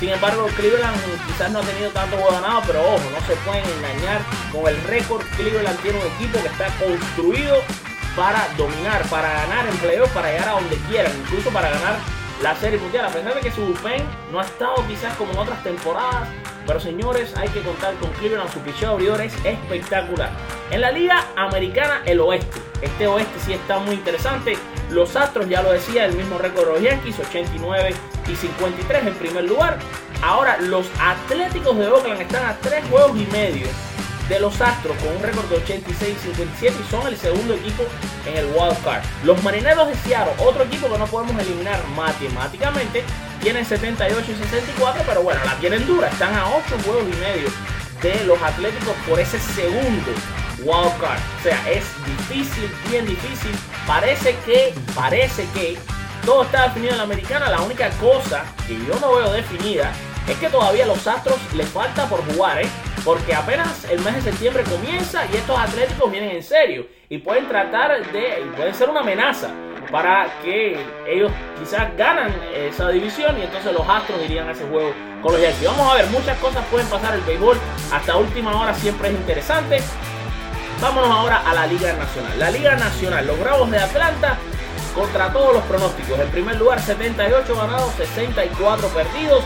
Sin 0.00 0.08
embargo, 0.08 0.46
Cleveland 0.56 0.98
quizás 1.26 1.50
no 1.50 1.58
ha 1.58 1.62
tenido 1.62 1.90
tanto 1.90 2.16
juego 2.16 2.32
ganado, 2.32 2.62
pero 2.66 2.80
ojo, 2.80 3.02
no 3.12 3.26
se 3.26 3.36
pueden 3.44 3.62
engañar 3.76 4.22
con 4.50 4.66
el 4.66 4.82
récord. 4.84 5.22
Cleveland 5.36 5.78
tiene 5.80 5.98
un 5.98 6.06
equipo 6.06 6.40
que 6.40 6.48
está 6.48 6.68
construido 6.82 7.62
para 8.16 8.48
dominar, 8.56 9.06
para 9.10 9.30
ganar 9.30 9.68
en 9.68 9.76
playoff, 9.76 10.10
para 10.12 10.32
llegar 10.32 10.48
a 10.48 10.52
donde 10.52 10.76
quieran, 10.88 11.12
incluso 11.20 11.50
para 11.50 11.68
ganar 11.68 11.98
la 12.42 12.56
Serie 12.56 12.78
Mundial, 12.78 13.04
a 13.04 13.10
pesar 13.10 13.34
de 13.34 13.40
que 13.42 13.52
su 13.52 13.60
bullpen 13.60 14.02
no 14.32 14.40
ha 14.40 14.44
estado 14.44 14.86
quizás 14.88 15.14
como 15.16 15.32
en 15.32 15.38
otras 15.38 15.62
temporadas, 15.62 16.26
pero 16.66 16.80
señores, 16.80 17.36
hay 17.36 17.50
que 17.50 17.60
contar 17.60 17.94
con 17.96 18.10
Cleveland, 18.12 18.50
su 18.50 18.60
picheo 18.60 18.92
abridor 18.92 19.20
es 19.20 19.34
espectacular. 19.44 20.30
En 20.70 20.80
la 20.80 20.90
Liga 20.90 21.26
Americana, 21.36 22.00
el 22.06 22.20
oeste, 22.20 22.58
este 22.80 23.06
oeste 23.06 23.38
sí 23.44 23.52
está 23.52 23.78
muy 23.78 23.96
interesante. 23.96 24.56
Los 24.90 25.14
Astros, 25.14 25.48
ya 25.48 25.62
lo 25.62 25.72
decía, 25.72 26.04
el 26.04 26.16
mismo 26.16 26.38
récord 26.38 26.66
de 26.66 26.72
los 26.72 26.82
Yankees, 26.82 27.18
89 27.20 27.94
y 28.28 28.36
53 28.36 29.06
en 29.06 29.14
primer 29.14 29.44
lugar. 29.44 29.78
Ahora, 30.22 30.58
los 30.58 30.86
Atléticos 31.00 31.76
de 31.78 31.86
Oakland 31.86 32.20
están 32.20 32.44
a 32.44 32.56
3 32.58 32.84
juegos 32.90 33.16
y 33.16 33.26
medio 33.26 33.66
de 34.28 34.40
los 34.40 34.60
Astros 34.60 34.96
con 34.98 35.16
un 35.16 35.22
récord 35.22 35.46
de 35.46 35.56
86-57 35.64 36.72
y 36.80 36.90
son 36.90 37.06
el 37.06 37.16
segundo 37.16 37.54
equipo 37.54 37.84
en 38.26 38.36
el 38.36 38.46
wild 38.46 38.82
card. 38.84 39.02
Los 39.24 39.42
Marineros 39.42 39.88
de 39.88 39.94
Seattle, 39.94 40.34
otro 40.38 40.64
equipo 40.64 40.90
que 40.90 40.98
no 40.98 41.06
podemos 41.06 41.40
eliminar 41.40 41.80
matemáticamente, 41.96 43.02
tienen 43.40 43.64
78 43.64 44.30
y 44.30 44.34
64, 44.34 45.02
pero 45.06 45.22
bueno, 45.22 45.40
la 45.44 45.54
tienen 45.56 45.86
dura, 45.86 46.08
están 46.08 46.34
a 46.34 46.48
8 46.48 46.62
juegos 46.84 47.04
y 47.04 47.16
medio 47.20 47.48
de 48.02 48.24
los 48.24 48.40
Atléticos 48.42 48.94
por 49.08 49.18
ese 49.18 49.38
segundo 49.38 50.12
wild 50.62 50.98
card. 51.00 51.20
O 51.38 51.42
sea, 51.42 51.70
es 51.70 51.84
difícil, 52.06 52.70
bien 52.90 53.06
difícil. 53.06 53.52
Parece 53.86 54.36
que, 54.44 54.74
parece 54.94 55.46
que 55.54 55.78
todo 56.24 56.42
está 56.42 56.64
definido 56.64 56.92
en 56.92 56.98
la 56.98 57.04
americana. 57.04 57.50
La 57.50 57.60
única 57.60 57.90
cosa 58.00 58.44
que 58.66 58.74
yo 58.74 58.98
no 59.00 59.14
veo 59.14 59.32
definida 59.32 59.92
es 60.28 60.36
que 60.38 60.48
todavía 60.48 60.86
los 60.86 61.06
Astros 61.06 61.38
les 61.54 61.68
falta 61.68 62.06
por 62.06 62.24
jugar, 62.32 62.62
¿eh? 62.62 62.68
Porque 63.04 63.34
apenas 63.34 63.84
el 63.84 64.00
mes 64.00 64.16
de 64.16 64.30
septiembre 64.30 64.62
comienza 64.64 65.24
y 65.32 65.36
estos 65.36 65.58
atléticos 65.58 66.10
vienen 66.10 66.36
en 66.36 66.42
serio 66.42 66.86
y 67.08 67.18
pueden 67.18 67.48
tratar 67.48 68.12
de, 68.12 68.46
pueden 68.56 68.74
ser 68.74 68.90
una 68.90 69.00
amenaza 69.00 69.50
para 69.90 70.30
que 70.42 70.78
ellos 71.08 71.32
quizás 71.58 71.96
ganan 71.96 72.32
esa 72.54 72.90
división 72.90 73.38
y 73.38 73.42
entonces 73.42 73.72
los 73.72 73.88
Astros 73.88 74.22
irían 74.22 74.48
a 74.48 74.52
ese 74.52 74.64
juego 74.64 74.92
con 75.22 75.32
los 75.32 75.40
Yankees. 75.40 75.66
Vamos 75.66 75.92
a 75.92 75.96
ver, 75.96 76.06
muchas 76.08 76.38
cosas 76.38 76.64
pueden 76.70 76.86
pasar 76.88 77.14
el 77.14 77.22
béisbol 77.22 77.58
hasta 77.92 78.16
última 78.16 78.60
hora 78.60 78.74
siempre 78.74 79.08
es 79.08 79.14
interesante. 79.14 79.80
Vámonos 80.80 81.10
ahora 81.10 81.42
a 81.44 81.52
la 81.52 81.66
Liga 81.66 81.92
Nacional. 81.92 82.38
La 82.38 82.50
Liga 82.50 82.74
Nacional, 82.74 83.26
los 83.26 83.38
Bravos 83.38 83.70
de 83.70 83.78
Atlanta 83.78 84.38
contra 84.94 85.30
todos 85.30 85.52
los 85.52 85.62
pronósticos. 85.64 86.18
En 86.18 86.28
primer 86.28 86.56
lugar, 86.56 86.80
78 86.80 87.54
ganados, 87.54 87.92
64 87.94 88.88
perdidos. 88.88 89.44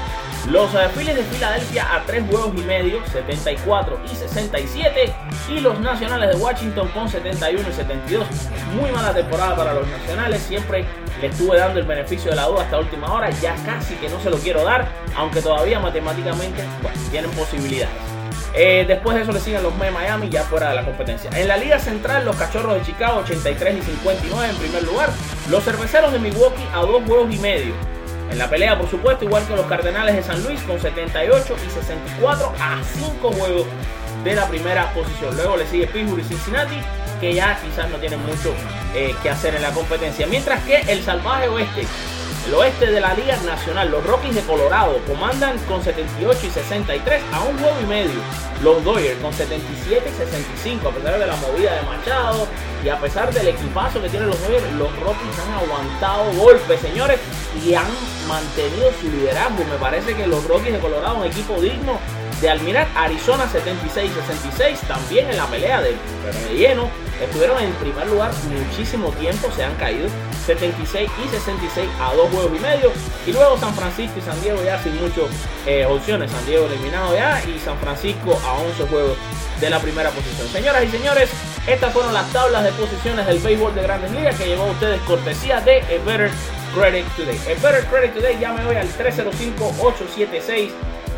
Los 0.49 0.71
Phillies 0.95 1.17
de 1.17 1.25
Filadelfia 1.25 1.93
a 1.93 2.03
3 2.05 2.25
juegos 2.29 2.53
y 2.55 2.63
medio, 2.63 3.05
74 3.07 3.99
y 4.05 4.15
67. 4.15 5.15
Y 5.49 5.61
los 5.61 5.81
Nacionales 5.81 6.31
de 6.31 6.37
Washington 6.37 6.89
con 6.89 7.09
71 7.09 7.69
y 7.69 7.73
72. 7.73 8.27
Muy 8.81 8.93
mala 8.93 9.13
temporada 9.13 9.57
para 9.57 9.75
los 9.75 9.89
Nacionales. 9.89 10.41
Siempre 10.43 10.85
le 11.21 11.27
estuve 11.27 11.59
dando 11.59 11.81
el 11.81 11.87
beneficio 11.87 12.31
de 12.31 12.37
la 12.37 12.47
duda 12.47 12.63
hasta 12.63 12.79
última 12.79 13.13
hora. 13.13 13.31
Ya 13.31 13.57
casi 13.67 13.95
que 13.97 14.09
no 14.09 14.21
se 14.21 14.31
lo 14.31 14.37
quiero 14.37 14.63
dar. 14.63 14.87
Aunque 15.17 15.41
todavía 15.41 15.81
matemáticamente 15.81 16.63
tienen 17.11 17.31
posibilidades. 17.33 18.14
Eh, 18.57 18.85
después 18.87 19.17
de 19.17 19.23
eso 19.23 19.33
le 19.33 19.41
siguen 19.41 19.65
los 19.65 19.77
de 19.79 19.91
Miami 19.91 20.29
ya 20.29 20.45
fuera 20.45 20.69
de 20.69 20.77
la 20.77 20.85
competencia. 20.85 21.29
En 21.35 21.49
la 21.49 21.57
Liga 21.57 21.79
Central, 21.81 22.25
los 22.25 22.37
Cachorros 22.37 22.75
de 22.75 22.83
Chicago 22.83 23.19
83 23.19 23.79
y 23.79 23.83
59 23.83 24.49
en 24.49 24.57
primer 24.57 24.83
lugar. 24.85 25.11
Los 25.51 25.65
Cerveceros 25.65 26.13
de 26.13 26.21
Milwaukee 26.21 26.65
a 26.73 26.81
2 26.81 27.03
juegos 27.05 27.35
y 27.35 27.39
medio. 27.39 27.75
En 28.31 28.39
la 28.39 28.49
pelea, 28.49 28.79
por 28.79 28.89
supuesto, 28.89 29.25
igual 29.25 29.47
que 29.47 29.57
los 29.57 29.67
Cardenales 29.67 30.15
de 30.15 30.23
San 30.23 30.43
Luis 30.45 30.61
con 30.63 30.81
78 30.81 31.57
y 31.67 31.71
64 31.71 32.53
a 32.61 32.81
5 32.83 33.33
juegos 33.33 33.67
de 34.23 34.35
la 34.35 34.47
primera 34.49 34.93
posición. 34.95 35.37
Luego 35.37 35.57
le 35.57 35.67
sigue 35.67 35.87
Pittsburgh 35.89 36.21
y 36.21 36.25
Cincinnati, 36.25 36.77
que 37.21 37.35
ya 37.35 37.59
quizás 37.61 37.91
no 37.91 37.99
tienen 37.99 38.25
mucho 38.25 38.55
eh, 38.95 39.15
que 39.23 39.31
hacer 39.31 39.55
en 39.55 39.63
la 39.63 39.71
competencia. 39.73 40.27
Mientras 40.27 40.63
que 40.63 40.81
el 40.81 41.03
salvaje 41.03 41.49
oeste, 41.49 41.87
el 42.47 42.55
oeste 42.55 42.91
de 42.91 43.01
la 43.01 43.15
Liga 43.15 43.37
Nacional, 43.47 43.91
los 43.91 44.05
Rockies 44.07 44.35
de 44.35 44.43
Colorado 44.43 44.99
comandan 45.07 45.59
con 45.61 45.83
78 45.83 46.47
y 46.47 46.51
63 46.51 47.23
a 47.33 47.41
un 47.41 47.59
juego 47.59 47.77
y 47.83 47.87
medio. 47.87 48.21
Los 48.63 48.85
Dodgers 48.85 49.19
con 49.21 49.33
77 49.33 50.05
y 50.07 50.17
65, 50.17 50.89
a 50.89 50.93
pesar 50.93 51.19
de 51.19 51.27
la 51.27 51.37
movida 51.37 51.75
de 51.75 51.83
Machado 51.83 52.47
y 52.85 52.89
a 52.89 52.99
pesar 52.99 53.33
del 53.33 53.49
equipazo 53.49 54.01
que 54.01 54.09
tienen 54.09 54.29
los 54.29 54.41
Dodgers, 54.43 54.73
los 54.73 54.91
Rockies 55.01 55.39
han 55.39 55.65
aguantado 55.65 56.33
golpes, 56.33 56.81
señores, 56.81 57.19
y 57.65 57.75
han 57.75 57.89
mantenido 58.29 58.91
su 59.01 59.11
liderazgo. 59.11 59.65
Me 59.65 59.79
parece 59.79 60.15
que 60.15 60.27
los 60.27 60.45
Rockies 60.47 60.75
de 60.75 60.79
Colorado, 60.81 61.17
un 61.17 61.27
equipo 61.27 61.61
digno 61.61 61.99
de 62.41 62.51
Almirar, 62.51 62.87
Arizona 62.95 63.45
76-66, 63.47 64.79
también 64.87 65.31
en 65.31 65.37
la 65.37 65.47
pelea 65.47 65.81
de 65.81 65.97
lleno, 66.55 66.91
estuvieron 67.23 67.63
en 67.63 67.73
primer 67.75 68.07
lugar 68.09 68.33
muchísimo 68.49 69.11
tiempo, 69.13 69.49
se 69.55 69.65
han 69.65 69.75
caído 69.77 70.09
76 70.47 71.11
y 71.25 71.29
66 71.29 71.89
a 72.01 72.15
dos 72.15 72.29
juegos 72.31 72.53
y 72.57 72.61
medio, 72.61 72.93
y 73.27 73.33
luego 73.33 73.57
San 73.59 73.75
Francisco 73.75 74.19
y 74.19 74.23
San 74.23 74.41
Diego 74.43 74.63
ya 74.65 74.83
sin 74.83 74.95
muchas 74.97 75.25
eh, 75.67 75.87
opciones, 75.87 76.31
San 76.31 76.45
Diego 76.47 76.67
eliminado 76.67 77.15
ya 77.15 77.43
y 77.45 77.59
San 77.59 77.79
Francisco 77.79 78.39
a 78.45 78.55
11 78.55 78.87
juegos 78.89 79.17
de 79.61 79.71
la 79.71 79.79
primera 79.81 80.11
posición. 80.11 80.49
Señoras 80.49 80.85
y 80.85 80.89
señores, 80.89 81.31
estas 81.67 81.93
fueron 81.93 82.13
las 82.13 82.31
tablas 82.33 82.65
de 82.65 82.73
posiciones 82.73 83.27
del 83.27 83.39
béisbol 83.39 83.75
de 83.75 83.83
grandes 83.83 84.11
ligas 84.11 84.37
que 84.37 84.47
llegó 84.47 84.65
a 84.65 84.71
ustedes 84.73 85.01
cortesía 85.03 85.61
de 85.61 85.79
A 85.79 86.05
Better 86.05 86.31
Credit 86.75 87.07
Today. 87.17 87.39
A 87.39 87.61
Better 87.63 87.87
Credit 87.87 88.15
Today, 88.15 88.39
llame 88.39 88.67
hoy 88.67 88.77
al 88.77 88.89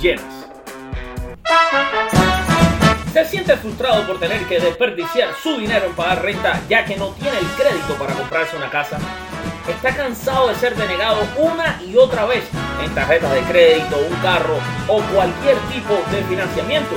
llenas. 0.00 0.48
Se 3.12 3.24
siente 3.24 3.56
frustrado 3.56 4.04
por 4.06 4.18
tener 4.18 4.44
que 4.46 4.58
desperdiciar 4.58 5.34
su 5.40 5.56
dinero 5.56 5.86
en 5.86 5.94
pagar 5.94 6.22
renta 6.22 6.60
ya 6.68 6.84
que 6.84 6.96
no 6.96 7.10
tiene 7.10 7.38
el 7.38 7.46
crédito 7.56 7.94
para 7.98 8.12
comprarse 8.14 8.56
una 8.56 8.68
casa 8.70 8.98
está 9.68 9.94
cansado 9.94 10.48
de 10.48 10.54
ser 10.56 10.74
denegado 10.76 11.26
una 11.36 11.80
y 11.82 11.96
otra 11.96 12.26
vez 12.26 12.44
en 12.82 12.94
tarjetas 12.94 13.32
de 13.32 13.40
crédito, 13.42 13.98
un 13.98 14.16
carro 14.16 14.58
o 14.88 15.00
cualquier 15.14 15.56
tipo 15.72 15.94
de 16.10 16.22
financiamiento? 16.24 16.94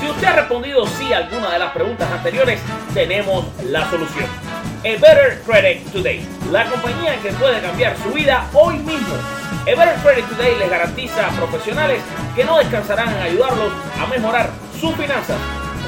Si 0.00 0.08
usted 0.08 0.26
ha 0.26 0.32
respondido 0.32 0.86
sí 0.86 1.12
a 1.12 1.18
alguna 1.18 1.50
de 1.50 1.58
las 1.58 1.72
preguntas 1.72 2.10
anteriores, 2.10 2.60
tenemos 2.94 3.44
la 3.64 3.88
solución. 3.90 4.26
A 4.80 4.82
Better 4.82 5.42
Credit 5.46 5.92
Today, 5.92 6.26
la 6.50 6.64
compañía 6.66 7.16
que 7.22 7.32
puede 7.32 7.60
cambiar 7.60 7.96
su 7.98 8.12
vida 8.12 8.46
hoy 8.52 8.78
mismo. 8.78 9.14
A 9.62 9.64
Better 9.64 9.96
Credit 10.02 10.28
Today 10.28 10.58
les 10.58 10.70
garantiza 10.70 11.26
a 11.26 11.30
profesionales 11.30 12.00
que 12.34 12.44
no 12.44 12.58
descansarán 12.58 13.14
en 13.16 13.22
ayudarlos 13.22 13.72
a 14.00 14.06
mejorar 14.06 14.50
sus 14.80 14.94
finanzas 14.94 15.36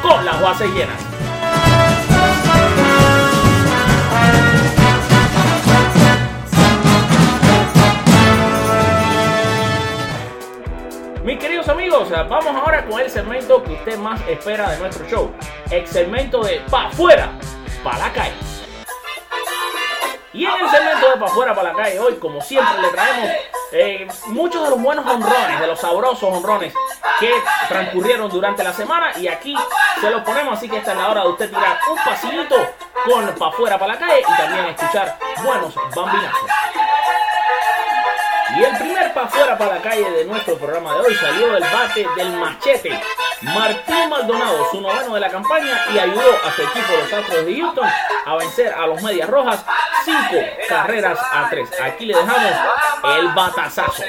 con 0.02 0.24
las 0.24 0.40
bases 0.40 0.70
llenas. 0.70 1.07
Vamos 12.06 12.54
ahora 12.54 12.84
con 12.86 13.00
el 13.00 13.10
segmento 13.10 13.62
que 13.64 13.72
usted 13.72 13.98
más 13.98 14.20
espera 14.28 14.70
de 14.70 14.78
nuestro 14.78 15.04
show. 15.08 15.32
El 15.70 15.86
segmento 15.86 16.42
de 16.44 16.60
Pa' 16.70 16.86
afuera, 16.86 17.32
para 17.82 17.98
la 17.98 18.12
calle. 18.12 18.34
Y 20.32 20.44
en 20.44 20.52
el 20.52 20.70
segmento 20.70 21.10
de 21.10 21.16
Pa' 21.16 21.26
afuera, 21.26 21.54
para 21.54 21.72
la 21.72 21.76
calle, 21.76 21.98
hoy, 21.98 22.14
como 22.14 22.40
siempre, 22.40 22.80
le 22.80 22.88
traemos 22.88 23.30
eh, 23.72 24.06
muchos 24.26 24.62
de 24.62 24.70
los 24.70 24.80
buenos 24.80 25.04
honrones, 25.06 25.60
de 25.60 25.66
los 25.66 25.80
sabrosos 25.80 26.22
honrones 26.22 26.72
que 27.18 27.32
transcurrieron 27.68 28.30
durante 28.30 28.62
la 28.62 28.72
semana 28.72 29.18
y 29.18 29.26
aquí 29.26 29.56
se 30.00 30.08
los 30.08 30.22
ponemos, 30.22 30.56
así 30.56 30.68
que 30.68 30.76
esta 30.76 30.92
es 30.92 30.98
la 30.98 31.08
hora 31.08 31.22
de 31.22 31.28
usted 31.28 31.48
tirar 31.48 31.78
un 31.90 31.96
pasillito 31.96 32.56
con 33.04 33.26
para 33.34 33.50
afuera 33.50 33.78
para 33.78 33.94
la 33.94 33.98
calle 33.98 34.20
y 34.20 34.36
también 34.36 34.66
escuchar 34.66 35.18
buenos 35.42 35.74
bambinazos. 35.94 36.48
Y 38.56 38.64
el 38.64 38.76
primer 38.78 39.12
para 39.12 39.26
afuera 39.26 39.58
para 39.58 39.74
la 39.74 39.82
calle 39.82 40.10
de 40.10 40.24
nuestro 40.24 40.56
programa 40.56 40.94
de 40.94 41.00
hoy 41.00 41.14
salió 41.16 41.52
del 41.52 41.62
bate 41.62 42.06
del 42.16 42.32
machete. 42.32 43.00
Martín 43.42 44.08
Maldonado, 44.08 44.70
su 44.70 44.80
noveno 44.80 45.14
de 45.14 45.20
la 45.20 45.28
campaña, 45.28 45.78
y 45.92 45.98
ayudó 45.98 46.34
a 46.44 46.52
su 46.52 46.62
equipo, 46.62 46.92
los 46.98 47.12
Astros 47.12 47.46
de 47.46 47.56
Houston, 47.56 47.88
a 48.26 48.36
vencer 48.36 48.72
a 48.72 48.86
los 48.86 49.02
Medias 49.02 49.28
Rojas 49.28 49.64
cinco 50.04 50.38
carreras 50.68 51.18
a 51.32 51.48
tres. 51.50 51.68
Aquí 51.80 52.06
le 52.06 52.16
dejamos 52.16 52.52
el 53.18 53.28
batazazo. 53.28 54.02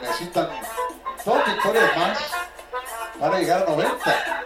Necesitan 0.00 0.48
dos 1.24 1.44
victorias 1.46 1.96
más 1.96 2.18
para 3.20 3.38
llegar 3.38 3.62
a 3.62 3.70
90. 3.70 4.44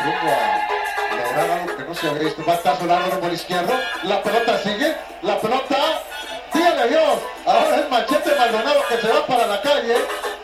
Rumbo 0.00 0.77
había 2.06 2.22
visto. 2.24 2.44
Batazo 2.44 2.86
largo 2.86 3.20
por 3.20 3.32
izquierdo. 3.32 3.72
La 4.04 4.22
pelota 4.22 4.58
sigue. 4.58 4.96
La 5.22 5.38
pelota. 5.40 5.76
Dígale 6.52 6.88
Dios. 6.88 7.18
Ahora 7.46 7.76
es 7.76 7.90
Machete 7.90 8.34
Maldonado 8.36 8.80
que 8.88 8.96
se 8.98 9.08
va 9.08 9.26
para 9.26 9.46
la 9.46 9.60
calle. 9.60 9.96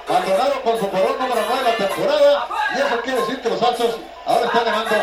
Maldonado 0.08 0.60
con 0.62 0.78
su 0.78 0.90
corón 0.90 1.18
número 1.18 1.40
9 1.48 1.62
de 1.62 1.70
la 1.70 1.76
temporada. 1.76 2.48
Y 2.74 2.80
eso 2.80 3.00
quiere 3.02 3.20
decir 3.20 3.40
que 3.40 3.48
los 3.48 3.62
Altos 3.62 3.96
ahora 4.26 4.46
están 4.46 4.64
ganando 4.64 4.94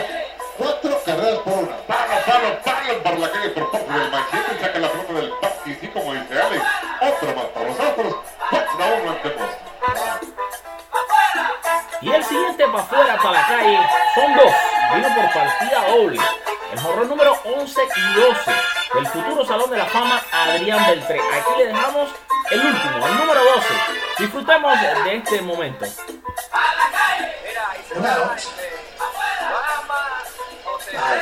cuatro 0.58 1.02
carreras 1.06 1.40
por 1.40 1.54
una. 1.54 1.78
Palo, 1.88 2.14
palo, 2.26 2.60
palo 2.64 3.04
por 3.04 3.20
la 3.20 3.32
calle 3.32 3.50
por 3.50 3.72
parte 3.72 3.94
del 3.94 4.12
Machete. 4.12 4.60
Saca 4.62 4.80
la 4.80 4.92
pelota 4.92 5.14
del 5.14 5.30
parque 5.42 5.70
y 5.70 5.76
sí, 5.76 5.88
como 5.88 6.14
dice 6.14 6.42
Alex. 6.42 6.64
Otro 7.02 7.36
más 7.36 7.46
para 7.46 7.68
los 7.68 7.80
Astros. 7.80 8.16
4 8.50 8.84
a 8.84 9.02
1 9.02 9.12
ante 9.12 9.30
Boston. 9.30 9.72
Y 12.02 12.12
el 12.12 12.24
siguiente 12.24 12.66
para 12.66 12.80
afuera, 12.80 13.18
para 13.18 13.32
la 13.32 13.48
calle, 13.48 13.80
son 14.16 14.36
dos. 14.36 14.71
Vino 14.94 15.08
por 15.16 15.34
partida 15.34 15.86
doble. 15.88 16.20
El 16.74 16.80
jorrón 16.80 17.08
número 17.08 17.38
11 17.44 17.82
y 17.82 18.20
12 18.20 18.52
del 18.94 19.08
futuro 19.08 19.46
Salón 19.46 19.70
de 19.70 19.78
la 19.78 19.86
Fama 19.86 20.22
Adrián 20.32 20.86
Beltré. 20.86 21.20
Aquí 21.20 21.50
le 21.58 21.68
dejamos 21.68 22.10
el 22.50 22.60
último, 22.60 23.08
el 23.08 23.18
número 23.18 23.44
12. 23.56 23.68
Disfrutemos 24.20 24.74
de 24.82 25.16
este 25.16 25.42
momento. 25.42 25.86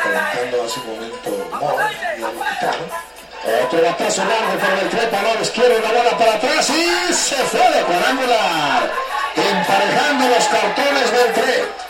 calentando 0.04 0.64
hace 0.64 0.80
un 0.80 0.88
momento. 0.88 1.30
Otro 3.66 3.82
batazo 3.82 4.26
largo 4.26 4.60
por 4.60 4.76
Beltré, 4.78 5.08
Palores 5.08 5.50
quiere 5.52 5.78
una 5.78 5.88
bola 5.90 6.18
para 6.18 6.34
atrás 6.34 6.70
y 6.70 7.14
se 7.14 7.36
fue 7.36 7.70
de 7.72 7.84
cuadrangular. 7.84 8.92
Emparejando 9.36 10.28
los 10.28 10.46
cartones 10.48 11.12
Beltré. 11.12 11.89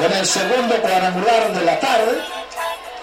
Con 0.00 0.12
el 0.12 0.24
segundo 0.24 0.76
cuadrangular 0.80 1.52
de 1.52 1.64
la 1.64 1.78
tarde. 1.78 2.22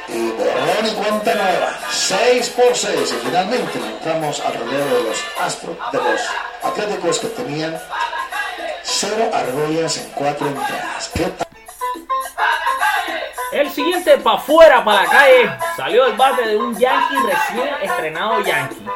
Y 0.08 0.32
borrón 0.32 0.86
y 0.86 0.92
cuenta 0.96 1.36
nueva. 1.36 1.78
6 1.92 2.50
por 2.50 2.76
6. 2.76 3.12
Y 3.12 3.26
finalmente 3.28 3.78
entramos 3.78 4.40
al 4.40 4.54
relevo 4.54 4.96
de 4.96 5.04
los 5.04 5.24
Astros, 5.40 5.78
de 5.92 5.98
los 5.98 6.22
Atléticos 6.64 7.20
que 7.20 7.28
tenían 7.28 7.80
cero 8.82 9.30
argollas 9.32 9.98
en 9.98 10.10
cuatro 10.12 10.48
entradas. 10.48 11.12
¿Qué 11.14 11.26
tal? 11.26 11.48
El 13.52 13.70
siguiente 13.72 14.18
para 14.18 14.38
afuera, 14.38 14.84
para 14.84 15.04
la 15.04 15.10
calle, 15.10 15.52
salió 15.76 16.06
del 16.06 16.18
bate 16.18 16.48
de 16.48 16.58
un 16.58 16.78
Yankee 16.78 17.16
recién 17.16 17.70
estrenado 17.82 18.42
Yankee. 18.42 18.88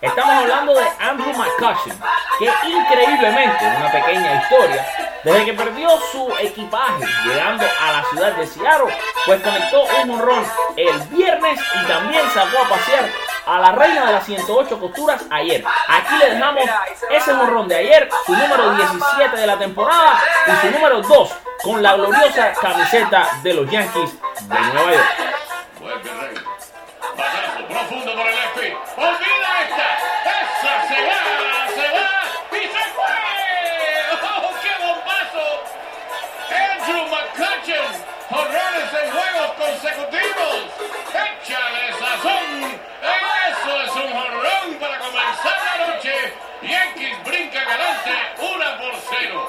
Estamos 0.00 0.34
hablando 0.34 0.74
de 0.74 0.86
Andrew 0.98 1.34
McCutcheon, 1.34 2.00
que 2.38 2.46
increíblemente, 2.68 3.66
una 3.66 3.92
pequeña 3.92 4.42
historia, 4.42 4.86
desde 5.22 5.44
que 5.44 5.52
perdió 5.52 5.90
su 6.10 6.32
equipaje 6.40 7.04
llegando 7.26 7.66
a 7.66 7.92
la 7.92 8.04
ciudad 8.04 8.32
de 8.32 8.46
Seattle, 8.46 8.96
pues 9.26 9.42
conectó 9.42 9.84
un 10.00 10.08
morrón 10.08 10.46
el 10.76 10.98
viernes 11.08 11.60
y 11.74 11.86
también 11.86 12.22
sacó 12.30 12.64
a 12.64 12.68
pasear 12.70 13.10
a 13.44 13.58
la 13.58 13.72
reina 13.72 14.06
de 14.06 14.12
las 14.12 14.24
108 14.24 14.80
costuras 14.80 15.22
ayer. 15.30 15.62
Aquí 15.88 16.16
le 16.16 16.30
dejamos 16.30 16.64
ese 17.10 17.34
morrón 17.34 17.68
de 17.68 17.76
ayer, 17.76 18.08
su 18.24 18.32
número 18.32 18.72
17 18.74 19.36
de 19.36 19.46
la 19.46 19.58
temporada 19.58 20.18
y 20.46 20.66
su 20.66 20.70
número 20.72 21.02
2 21.02 21.30
con 21.62 21.82
la 21.82 21.96
gloriosa 21.96 22.52
camiseta 22.54 23.28
de 23.42 23.52
los 23.52 23.70
Yankees 23.70 24.18
de 24.48 24.60
Nueva 24.60 24.92
York. 24.92 26.39
Horrores 38.32 38.90
en 39.02 39.10
juegos 39.10 39.52
consecutivos. 39.58 40.56
Échale 41.10 41.92
sazón. 41.98 42.80
Eso 43.02 43.80
es 43.82 43.90
un 43.96 44.12
jorrón 44.12 44.74
para 44.78 44.98
comenzar 45.00 45.58
la 45.66 45.86
noche. 45.88 46.12
Yankees 46.62 47.24
brinca 47.24 47.64
galante, 47.64 48.12
una 48.38 48.78
por 48.78 48.94
cero. 49.10 49.48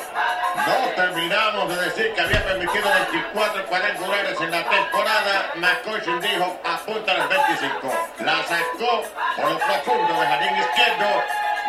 No 0.55 0.89
terminamos 0.95 1.69
de 1.69 1.85
decir 1.85 2.13
que 2.15 2.21
había 2.21 2.43
permitido 2.43 2.89
24 3.11 3.65
cuadrangulares 3.67 4.41
en 4.41 4.49
la 4.49 4.63
temporada, 4.67 5.51
McCutcheon 5.55 6.21
dijo 6.21 6.59
apunta 6.63 7.11
a 7.11 7.17
las 7.19 7.29
25. 7.29 7.93
La 8.19 8.43
sacó 8.43 9.03
por 9.35 9.51
lo 9.51 9.59
profundo 9.59 10.21
de 10.21 10.25
jardín 10.25 10.57
izquierdo 10.57 11.23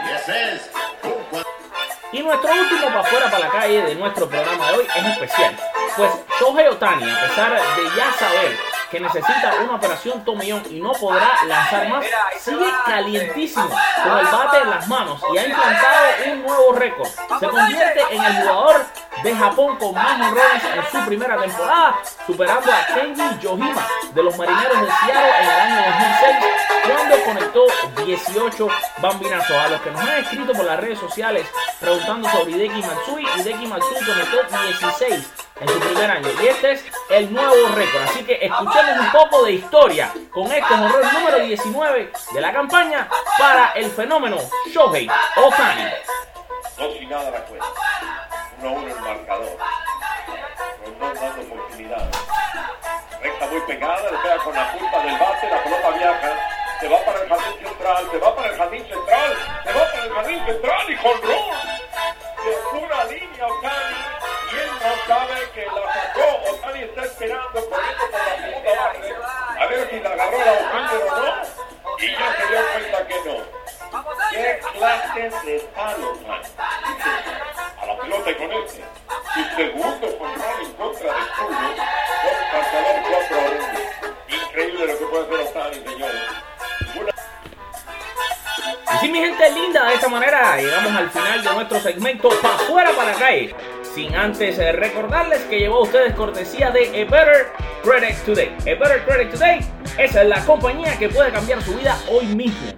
y 0.07 0.13
ese 0.13 0.55
es 0.55 0.71
un 1.03 1.25
cuadro. 1.25 1.51
Y 2.13 2.23
nuestro 2.23 2.53
último 2.53 2.87
para 2.87 3.01
afuera 3.01 3.31
para 3.31 3.39
la 3.41 3.51
calle 3.51 3.83
de 3.83 3.95
nuestro 3.97 4.29
programa 4.29 4.67
de 4.69 4.79
hoy 4.79 4.87
es 4.95 5.05
especial. 5.05 5.57
Pues 5.97 6.11
Shohei 6.41 6.69
Otani, 6.69 7.11
a 7.11 7.21
pesar 7.21 7.53
de 7.53 7.97
ya 7.97 8.13
saber 8.13 8.59
que 8.91 9.01
necesita 9.01 9.55
una 9.65 9.77
operación 9.77 10.25
tomillón 10.25 10.63
y 10.71 10.81
no 10.81 10.93
podrá 10.93 11.31
lanzar 11.47 11.89
más, 11.89 12.05
sigue 12.39 12.71
calientísimo 12.85 13.69
con 14.03 14.19
el 14.19 14.27
bate 14.27 14.59
en 14.59 14.71
las 14.71 14.89
manos 14.89 15.21
y 15.33 15.39
ha 15.39 15.47
implantado 15.47 16.07
un 16.27 16.43
nuevo 16.43 16.73
récord. 16.73 17.09
Se 17.41 17.49
convierte 17.49 18.01
en 18.11 18.25
el 18.25 18.37
jugador 18.37 18.85
de 19.23 19.37
Japón 19.37 19.77
con 19.77 19.95
más 19.95 20.21
honrones 20.21 20.63
en 20.75 20.91
su 20.91 21.07
primera 21.07 21.39
temporada, 21.39 21.99
superando 22.27 22.73
a 22.73 22.87
Kenji 22.95 23.39
Yohima 23.41 23.87
de 24.13 24.23
los 24.23 24.37
Marineros 24.37 24.81
de 24.81 24.87
Seattle 24.87 25.39
en 25.41 25.45
el 25.45 25.61
año 25.61 25.77
2006, 25.87 26.37
cuando 26.95 27.25
conectó 27.25 27.67
18 28.05 28.69
bambinazos. 28.99 29.57
A 29.57 29.69
los 29.69 29.81
que 29.81 29.91
nos 29.91 30.01
han 30.01 30.19
escrito 30.19 30.53
por 30.53 30.65
las 30.65 30.81
redes 30.81 30.99
sociales 30.99 31.47
preguntando 31.81 32.29
sobre 32.31 32.53
Hideki 32.53 32.83
Matsui, 32.83 33.27
Hideki 33.37 33.67
Matsui 33.67 34.05
conectó 34.05 34.39
16 34.81 35.42
en 35.63 35.69
su 35.69 35.81
primer 35.81 36.11
año. 36.11 36.29
Y 36.43 36.47
este 36.47 36.73
es 36.73 36.85
el 37.11 37.33
nuevo 37.33 37.69
récord. 37.75 38.03
Así 38.03 38.25
que 38.25 38.39
escuchemos 38.43 38.99
un 38.99 39.13
poco 39.13 39.45
de 39.45 39.53
historia 39.53 40.13
con 40.31 40.51
este 40.51 40.75
horror 40.75 41.13
número 41.13 41.39
19 41.41 42.13
de 42.33 42.41
la 42.41 42.53
campaña 42.53 43.09
para 43.39 43.73
el 43.73 43.91
fenómeno 43.91 44.37
Shohei 44.67 45.09
Otani. 45.37 45.85
Dos 46.77 46.97
y 47.01 47.07
nada 47.07 47.31
la 47.31 47.45
cuenta. 47.45 47.67
1 48.61 48.69
a 48.69 48.73
1 48.73 48.89
el 48.89 49.01
marcador. 49.01 49.59
Rondón 50.85 51.15
dando 51.15 51.43
oportunidades. 51.43 52.17
Recta 53.23 53.47
muy 53.47 53.61
pegada, 53.61 54.11
le 54.11 54.19
pega 54.19 54.37
con 54.39 54.55
la 54.55 54.73
punta 54.73 55.03
del 55.03 55.19
bate, 55.19 55.51
la 55.51 55.63
pelota 55.63 55.91
viaja. 55.91 56.33
Se 56.81 56.89
va 56.89 57.05
para 57.05 57.23
el 57.23 57.29
jardín 57.29 57.69
central, 57.69 58.09
se 58.11 58.19
va 58.19 58.37
para 58.37 58.49
el 58.49 58.57
jardín 58.57 58.85
central, 58.87 59.37
se 59.65 59.73
va 59.73 59.93
para 59.93 60.05
el 60.05 60.13
jardín 60.13 60.47
central 60.47 60.91
y 60.91 60.97
con 60.97 61.21
De 62.43 62.53
pura 62.73 63.05
línea 63.05 63.47
no 64.83 65.07
sabe 65.07 65.51
que 65.55 65.67
la 65.67 65.95
sacó. 65.95 66.51
Otani 66.51 66.81
está 66.81 67.03
esperando, 67.03 67.71
corriendo 67.71 68.05
por 68.11 68.21
la 68.21 68.37
segunda 68.37 68.73
base. 68.83 69.15
A 69.59 69.67
ver 69.67 69.91
si 69.91 70.01
la 70.01 70.11
agarró 70.11 70.39
la 70.39 70.53
O'Connor 70.53 71.03
o 71.03 71.17
no. 71.17 71.29
Y 71.99 72.11
ya 72.11 72.37
se 72.37 72.47
dio 72.49 72.61
cuenta 72.73 73.07
que 73.07 73.17
no. 73.25 73.63
¿Qué 74.31 74.61
clase 74.73 75.47
de 75.47 75.61
palo, 75.75 76.15
man? 76.27 76.43
A 77.81 77.87
la 77.87 77.97
pelota 77.99 78.31
y 78.31 78.35
con 78.35 78.53
este. 78.53 78.85
Su 79.35 79.57
segundo 79.57 80.19
control 80.19 80.61
en 80.63 80.73
contra 80.73 81.13
de 81.13 81.21
Julio. 81.37 81.75
Con 82.23 82.35
marcador 82.53 82.97
4 83.11 83.37
a 83.37 83.41
1. 83.41 84.43
Increíble 84.43 84.87
lo 84.87 84.99
que 84.99 85.05
puede 85.05 85.25
hacer 85.25 85.41
Otani, 85.41 85.89
señores. 85.89 86.23
Y 88.95 88.99
sí, 88.99 89.09
mi 89.09 89.21
gente 89.21 89.51
linda, 89.51 89.85
de 89.85 89.95
esta 89.95 90.09
manera 90.09 90.57
llegamos 90.57 90.93
al 90.93 91.11
final 91.11 91.43
de 91.43 91.55
nuestro 91.55 91.81
segmento 91.81 92.29
Pa' 92.41 92.59
fuera 92.59 92.91
para 92.93 93.13
la 93.13 93.19
calle. 93.19 93.55
Sin 93.95 94.15
antes 94.15 94.59
eh, 94.59 94.73
recordarles 94.73 95.43
que 95.43 95.59
llevó 95.59 95.81
a 95.81 95.83
ustedes 95.83 96.15
cortesía 96.15 96.71
de 96.71 96.87
A 96.87 97.05
Better 97.11 97.53
Credit 97.83 98.17
Today. 98.25 98.57
A 98.61 98.65
Better 98.65 99.05
Credit 99.05 99.31
Today 99.31 99.61
es 99.99 100.15
la 100.15 100.43
compañía 100.47 100.99
que 100.99 101.11
puede 101.11 101.31
cambiar 101.31 101.63
su 101.63 101.75
vida 101.75 101.99
hoy 102.09 102.25
mismo. 102.29 102.73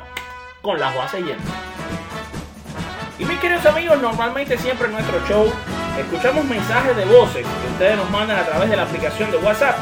con 0.61 0.79
las 0.79 0.95
bases 0.95 1.25
llenas. 1.25 1.43
Y 3.19 3.25
mis 3.25 3.39
queridos 3.39 3.65
amigos, 3.65 4.01
normalmente 4.01 4.57
siempre 4.57 4.87
en 4.87 4.93
nuestro 4.93 5.19
show 5.27 5.51
escuchamos 5.99 6.45
mensajes 6.45 6.95
de 6.95 7.03
voces 7.05 7.45
que 7.45 7.71
ustedes 7.73 7.97
nos 7.97 8.09
mandan 8.09 8.39
a 8.39 8.45
través 8.45 8.69
de 8.69 8.77
la 8.77 8.83
aplicación 8.83 9.31
de 9.31 9.37
WhatsApp. 9.37 9.75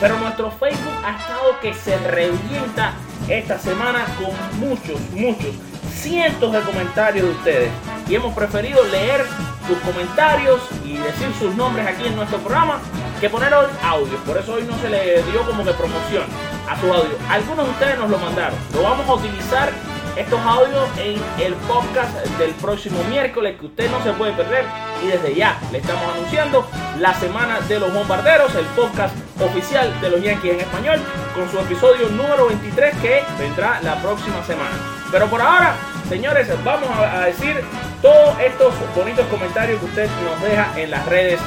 Pero 0.00 0.18
nuestro 0.18 0.50
Facebook 0.50 0.94
ha 1.04 1.16
estado 1.16 1.60
que 1.60 1.74
se 1.74 1.96
revienta 1.98 2.92
esta 3.28 3.58
semana 3.58 4.06
con 4.16 4.60
muchos, 4.60 5.00
muchos, 5.10 5.54
cientos 5.92 6.52
de 6.52 6.60
comentarios 6.60 7.26
de 7.26 7.32
ustedes. 7.32 7.70
Y 8.08 8.14
hemos 8.14 8.34
preferido 8.34 8.82
leer 8.84 9.24
sus 9.66 9.76
comentarios 9.78 10.60
y 10.84 10.96
decir 10.96 11.28
sus 11.38 11.54
nombres 11.56 11.86
aquí 11.86 12.06
en 12.06 12.16
nuestro 12.16 12.38
programa 12.38 12.80
que 13.20 13.28
poner 13.28 13.52
audios. 13.52 14.20
Por 14.24 14.38
eso 14.38 14.54
hoy 14.54 14.62
no 14.62 14.78
se 14.78 14.88
le 14.88 15.22
dio 15.24 15.44
como 15.44 15.64
que 15.64 15.72
promoción 15.72 16.24
a 16.68 16.80
su 16.80 16.92
audio. 16.92 17.16
Algunos 17.28 17.66
de 17.66 17.72
ustedes 17.72 17.98
nos 17.98 18.08
lo 18.08 18.18
mandaron. 18.18 18.58
Lo 18.74 18.82
vamos 18.82 19.08
a 19.08 19.14
utilizar 19.14 19.72
estos 20.18 20.40
audios 20.40 20.88
en 20.98 21.20
el 21.40 21.54
podcast 21.54 22.12
del 22.38 22.50
próximo 22.54 23.02
miércoles 23.04 23.56
que 23.58 23.66
usted 23.66 23.90
no 23.90 24.02
se 24.02 24.12
puede 24.12 24.32
perder. 24.32 24.64
Y 25.04 25.06
desde 25.06 25.34
ya 25.34 25.58
le 25.70 25.78
estamos 25.78 26.02
anunciando 26.12 26.68
la 26.98 27.14
semana 27.14 27.60
de 27.60 27.78
los 27.78 27.94
bombarderos, 27.94 28.52
el 28.56 28.66
podcast 28.66 29.14
oficial 29.40 29.88
de 30.00 30.10
los 30.10 30.20
Yankees 30.20 30.54
en 30.54 30.60
español, 30.60 31.00
con 31.34 31.48
su 31.48 31.58
episodio 31.60 32.08
número 32.08 32.48
23 32.48 32.96
que 32.96 33.22
vendrá 33.38 33.80
la 33.82 33.94
próxima 34.02 34.44
semana. 34.44 34.74
Pero 35.12 35.26
por 35.26 35.40
ahora, 35.40 35.76
señores, 36.08 36.48
vamos 36.64 36.90
a 36.98 37.26
decir 37.26 37.62
todos 38.02 38.38
estos 38.40 38.74
bonitos 38.96 39.24
comentarios 39.28 39.78
que 39.78 39.86
usted 39.86 40.10
nos 40.24 40.42
deja 40.42 40.80
en 40.80 40.90
las 40.90 41.06
redes 41.06 41.40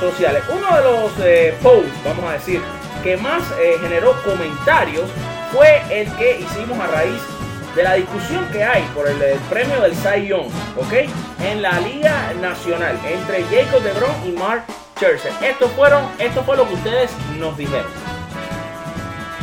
sociales. 0.00 0.42
Uno 0.50 0.76
de 0.76 0.82
los 0.82 1.12
eh, 1.20 1.56
posts, 1.62 2.04
vamos 2.04 2.24
a 2.28 2.32
decir, 2.32 2.60
que 3.04 3.16
más 3.16 3.44
eh, 3.62 3.76
generó 3.80 4.20
comentarios 4.24 5.08
fue 5.52 5.82
el 5.88 6.10
que 6.16 6.40
hicimos 6.40 6.78
a 6.80 6.88
raíz 6.88 7.22
de 7.78 7.84
la 7.84 7.94
discusión 7.94 8.44
que 8.50 8.64
hay 8.64 8.82
por 8.92 9.06
el, 9.06 9.16
premio 9.48 9.80
del 9.80 9.94
Cy 9.94 10.26
Young, 10.26 10.48
¿ok? 10.76 11.08
En 11.44 11.62
la 11.62 11.78
Liga 11.78 12.32
Nacional 12.40 12.98
entre 13.06 13.44
Jacob 13.44 13.80
DeGrom 13.80 14.10
y 14.26 14.32
Mark 14.32 14.64
Scherzer. 14.96 15.32
Esto 15.40 15.68
fueron, 15.68 16.02
esto 16.18 16.42
fue 16.42 16.56
lo 16.56 16.66
que 16.66 16.74
ustedes 16.74 17.12
nos 17.38 17.56
dijeron. 17.56 17.86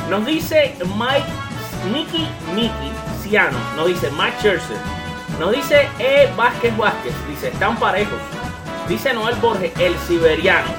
Nos 0.09 0.25
dice 0.25 0.75
Mike, 0.97 1.25
Mickey, 1.93 2.27
Mickey, 2.53 2.91
Ciano, 3.23 3.57
nos 3.77 3.87
dice 3.87 4.11
Mike 4.11 4.35
Scherzer. 4.39 4.77
Nos 5.39 5.53
dice 5.53 5.87
E. 5.99 6.29
Vázquez 6.35 6.75
Vázquez, 6.75 7.13
dice, 7.29 7.47
están 7.47 7.77
parejos. 7.77 8.19
Dice 8.89 9.13
Noel 9.13 9.35
Borges, 9.37 9.71
el 9.79 9.97
siberiano. 9.99 10.73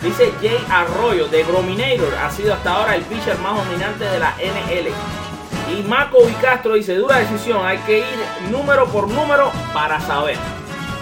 Dice 0.00 0.32
Jay 0.40 0.58
Arroyo, 0.70 1.28
de 1.28 1.42
Grominator, 1.44 2.14
ha 2.14 2.30
sido 2.30 2.54
hasta 2.54 2.72
ahora 2.72 2.94
el 2.94 3.02
pitcher 3.02 3.38
más 3.40 3.56
dominante 3.56 4.04
de 4.04 4.18
la 4.18 4.34
NL. 4.38 5.23
Y 5.72 5.82
Marco 5.82 6.18
Castro 6.40 6.74
dice, 6.74 6.94
dura 6.96 7.18
decisión, 7.18 7.64
hay 7.64 7.78
que 7.78 8.00
ir 8.00 8.50
número 8.50 8.86
por 8.86 9.08
número 9.08 9.50
para 9.72 10.00
saber. 10.00 10.36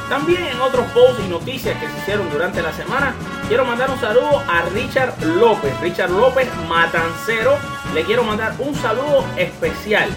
También 0.09 0.45
en 0.45 0.61
otros 0.61 0.87
posts 0.93 1.23
y 1.25 1.29
noticias 1.29 1.77
que 1.79 1.89
se 1.89 1.99
hicieron 1.99 2.31
durante 2.31 2.63
la 2.63 2.73
semana, 2.73 3.15
quiero 3.49 3.65
mandar 3.65 3.91
un 3.91 3.99
saludo 3.99 4.43
a 4.47 4.63
Richard 4.75 5.15
López. 5.23 5.73
Richard 5.81 6.11
López 6.11 6.49
Matancero, 6.69 7.57
le 7.95 8.05
quiero 8.05 8.23
mandar 8.23 8.55
un 8.59 8.75
saludo 8.75 9.25
especial. 9.37 10.11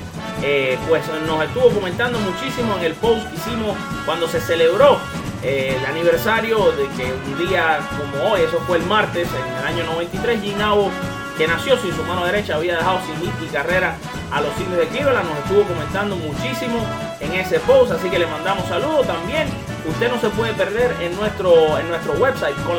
Eh, 0.44 0.78
pues 0.88 1.02
nos 1.26 1.44
estuvo 1.44 1.70
comentando 1.70 2.20
muchísimo 2.20 2.78
en 2.78 2.84
el 2.84 2.94
post 2.96 3.28
que 3.30 3.36
hicimos 3.38 3.76
cuando 4.06 4.28
se 4.28 4.42
celebró 4.42 5.00
eh, 5.42 5.78
el 5.80 5.86
aniversario 5.86 6.72
de 6.74 6.88
que 6.90 7.14
un 7.14 7.48
día 7.48 7.80
como 7.98 8.32
hoy, 8.32 8.42
eso 8.42 8.60
fue 8.68 8.78
el 8.78 8.86
martes, 8.86 9.28
en 9.30 9.58
el 9.58 9.66
año 9.66 9.92
93, 9.94 10.42
Ginao, 10.42 10.92
que 11.38 11.48
nació 11.48 11.78
sin 11.78 11.96
su 11.96 12.04
mano 12.04 12.26
derecha, 12.26 12.56
había 12.56 12.78
dejado 12.78 13.00
sin 13.06 13.16
hit 13.22 13.34
y 13.44 13.48
carrera 13.48 13.96
a 14.32 14.42
los 14.42 14.58
indios 14.60 14.80
de 14.80 14.88
Cleveland, 14.88 15.30
nos 15.30 15.38
estuvo 15.40 15.64
comentando 15.64 16.16
muchísimo 16.16 16.80
en 17.20 17.34
ese 17.34 17.60
post, 17.60 17.92
así 17.92 18.10
que 18.10 18.20
le 18.20 18.28
mandamos 18.28 18.66
saludos 18.68 19.08
también. 19.08 19.48
Usted 19.88 20.12
no 20.12 20.20
se 20.20 20.30
puede 20.30 20.54
perder 20.54 20.96
en 21.02 21.16
nuestro, 21.16 21.78
en 21.78 21.88
nuestro 21.90 22.14
website 22.14 22.56
con 22.66 22.76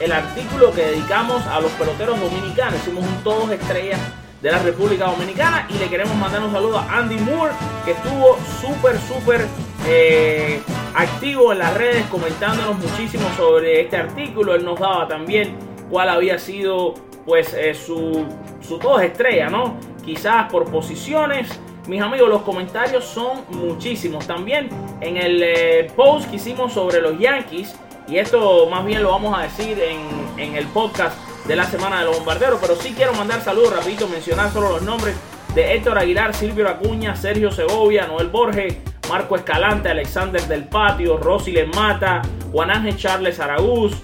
el 0.00 0.12
artículo 0.12 0.72
que 0.72 0.82
dedicamos 0.82 1.46
a 1.46 1.60
los 1.60 1.70
peloteros 1.72 2.20
dominicanos. 2.20 2.80
Hicimos 2.80 3.04
un 3.04 3.24
todos 3.24 3.50
estrellas 3.50 3.98
de 4.42 4.52
la 4.52 4.58
República 4.58 5.06
Dominicana 5.06 5.66
y 5.70 5.78
le 5.78 5.88
queremos 5.88 6.14
mandar 6.16 6.42
un 6.42 6.52
saludo 6.52 6.78
a 6.78 6.98
Andy 6.98 7.16
Moore 7.18 7.52
que 7.84 7.92
estuvo 7.92 8.38
súper 8.60 8.98
súper 9.00 9.46
eh, 9.86 10.60
activo 10.94 11.52
en 11.52 11.58
las 11.58 11.74
redes 11.74 12.04
comentándonos 12.06 12.78
muchísimo 12.78 13.24
sobre 13.36 13.80
este 13.80 13.96
artículo 13.96 14.54
él 14.54 14.64
nos 14.64 14.78
daba 14.78 15.08
también 15.08 15.56
cuál 15.90 16.10
había 16.10 16.38
sido 16.38 16.94
pues 17.26 17.52
eh, 17.52 17.74
su, 17.74 18.24
su 18.60 18.80
estrella 19.00 19.50
no 19.50 19.76
quizás 20.04 20.50
por 20.50 20.70
posiciones. 20.70 21.48
Mis 21.88 22.00
amigos, 22.00 22.28
los 22.28 22.42
comentarios 22.42 23.04
son 23.04 23.44
muchísimos. 23.50 24.26
También 24.26 24.70
en 25.00 25.16
el 25.16 25.42
eh, 25.42 25.92
post 25.94 26.30
que 26.30 26.36
hicimos 26.36 26.72
sobre 26.72 27.00
los 27.00 27.18
Yankees, 27.18 27.76
y 28.08 28.18
esto 28.18 28.68
más 28.70 28.86
bien 28.86 29.02
lo 29.02 29.10
vamos 29.10 29.36
a 29.38 29.42
decir 29.42 29.78
en, 29.80 29.98
en 30.38 30.54
el 30.54 30.66
podcast 30.66 31.18
de 31.46 31.56
la 31.56 31.64
semana 31.64 32.00
de 32.00 32.06
los 32.06 32.16
bombarderos, 32.16 32.58
pero 32.60 32.74
sí 32.76 32.92
quiero 32.96 33.12
mandar 33.14 33.40
saludos, 33.40 33.76
rapidito, 33.76 34.08
mencionar 34.08 34.50
solo 34.50 34.70
los 34.70 34.82
nombres 34.82 35.16
de 35.54 35.74
Héctor 35.74 35.98
Aguilar, 35.98 36.34
Silvio 36.34 36.68
Acuña, 36.68 37.14
Sergio 37.14 37.50
Segovia, 37.50 38.06
Noel 38.06 38.28
Borges, 38.28 38.76
Marco 39.08 39.36
Escalante, 39.36 39.88
Alexander 39.88 40.42
del 40.42 40.64
Patio, 40.64 41.16
Rosy 41.18 41.54
Mata, 41.74 42.22
Juan 42.50 42.70
Ángel 42.70 42.96
Charles 42.96 43.38
Aragúz, 43.38 43.96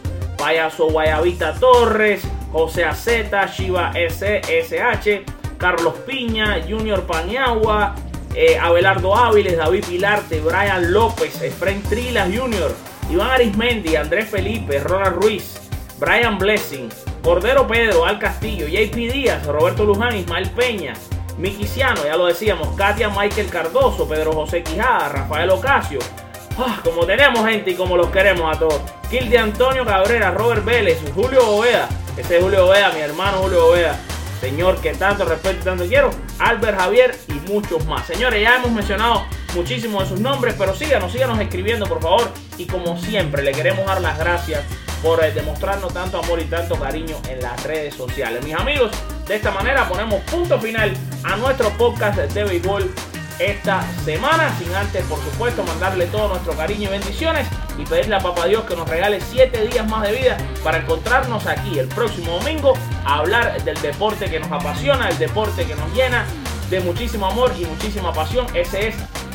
Payaso 0.42 0.90
Guayabita 0.90 1.54
Torres, 1.54 2.24
José 2.50 2.84
Aceta, 2.84 3.46
Shiva 3.46 3.92
SSH, 3.94 5.22
Carlos 5.56 5.94
Piña, 6.04 6.60
Junior 6.68 7.06
Paniagua, 7.06 7.94
eh, 8.34 8.58
Abelardo 8.58 9.16
Áviles, 9.16 9.56
David 9.56 9.84
Pilarte, 9.84 10.40
Brian 10.40 10.92
López, 10.92 11.40
Efren 11.40 11.80
Trilas 11.84 12.28
Jr., 12.36 12.74
Iván 13.08 13.30
Arismendi, 13.30 13.94
Andrés 13.94 14.28
Felipe, 14.30 14.80
Ronald 14.80 15.22
Ruiz, 15.22 15.60
Brian 16.00 16.36
Blessing, 16.38 16.88
Cordero 17.22 17.64
Pedro, 17.68 18.04
Al 18.04 18.18
Castillo, 18.18 18.66
JP 18.66 18.96
Díaz, 19.12 19.46
Roberto 19.46 19.84
Luján, 19.84 20.16
Ismael 20.16 20.50
Peña, 20.50 20.94
Miquiciano, 21.38 22.04
ya 22.04 22.16
lo 22.16 22.26
decíamos, 22.26 22.74
Katia 22.74 23.10
Michael 23.10 23.48
Cardoso, 23.48 24.08
Pedro 24.08 24.32
José 24.32 24.64
Quijada, 24.64 25.08
Rafael 25.08 25.50
Ocasio. 25.50 26.00
Ah, 26.58 26.80
como 26.82 27.06
tenemos 27.06 27.48
gente 27.48 27.70
y 27.70 27.74
como 27.74 27.96
los 27.96 28.08
queremos 28.08 28.56
a 28.56 28.58
todos. 28.58 29.01
De 29.20 29.36
Antonio 29.36 29.84
Cabrera, 29.84 30.30
Robert 30.30 30.64
Vélez, 30.64 30.98
Julio 31.14 31.46
Oveda, 31.46 31.86
ese 32.16 32.38
es 32.38 32.42
Julio 32.42 32.66
Oveda, 32.66 32.92
mi 32.92 33.00
hermano 33.00 33.42
Julio 33.42 33.66
Oveda. 33.66 34.00
Señor 34.40 34.80
que 34.80 34.94
tanto 34.94 35.26
respeto 35.26 35.58
y 35.60 35.64
tanto 35.64 35.84
quiero, 35.84 36.10
Albert 36.38 36.78
Javier 36.78 37.14
y 37.28 37.34
muchos 37.50 37.84
más. 37.84 38.06
Señores, 38.06 38.40
ya 38.40 38.56
hemos 38.56 38.72
mencionado 38.72 39.26
muchísimos 39.54 40.04
de 40.04 40.08
sus 40.08 40.20
nombres, 40.20 40.54
pero 40.56 40.74
síganos, 40.74 41.12
síganos 41.12 41.38
escribiendo 41.40 41.86
por 41.86 42.00
favor. 42.00 42.32
Y 42.56 42.64
como 42.64 42.98
siempre, 42.98 43.42
le 43.42 43.52
queremos 43.52 43.84
dar 43.84 44.00
las 44.00 44.18
gracias 44.18 44.62
por 45.02 45.22
eh, 45.22 45.30
demostrarnos 45.30 45.92
tanto 45.92 46.18
amor 46.18 46.40
y 46.40 46.44
tanto 46.44 46.76
cariño 46.76 47.16
en 47.28 47.42
las 47.42 47.62
redes 47.64 47.94
sociales. 47.94 48.42
Mis 48.42 48.54
amigos, 48.54 48.92
de 49.28 49.36
esta 49.36 49.50
manera 49.50 49.86
ponemos 49.90 50.22
punto 50.22 50.58
final 50.58 50.94
a 51.22 51.36
nuestro 51.36 51.68
podcast 51.76 52.18
de 52.18 52.44
béisbol 52.44 52.90
esta 53.46 53.82
semana. 54.04 54.54
Sin 54.58 54.74
antes, 54.74 55.04
por 55.04 55.18
supuesto, 55.18 55.62
mandarle 55.64 56.06
todo 56.06 56.28
nuestro 56.28 56.54
cariño 56.54 56.88
y 56.88 56.92
bendiciones 56.92 57.46
y 57.78 57.84
pedirle 57.84 58.16
a 58.16 58.20
Papá 58.20 58.46
Dios 58.46 58.64
que 58.64 58.76
nos 58.76 58.88
regale 58.88 59.20
7 59.20 59.68
días 59.68 59.88
más 59.88 60.02
de 60.02 60.12
vida 60.12 60.36
para 60.62 60.78
encontrarnos 60.78 61.46
aquí 61.46 61.78
el 61.78 61.88
próximo 61.88 62.32
domingo 62.38 62.74
a 63.04 63.18
hablar 63.18 63.62
del 63.64 63.80
deporte 63.80 64.26
que 64.26 64.40
nos 64.40 64.50
apasiona, 64.52 65.08
el 65.08 65.18
deporte 65.18 65.64
que 65.64 65.74
nos 65.74 65.92
llena 65.94 66.24
de 66.70 66.80
muchísimo 66.80 67.26
amor 67.26 67.52
y 67.58 67.64
muchísima 67.64 68.12
pasión. 68.12 68.46
Ese 68.54 68.88
es 68.88 68.94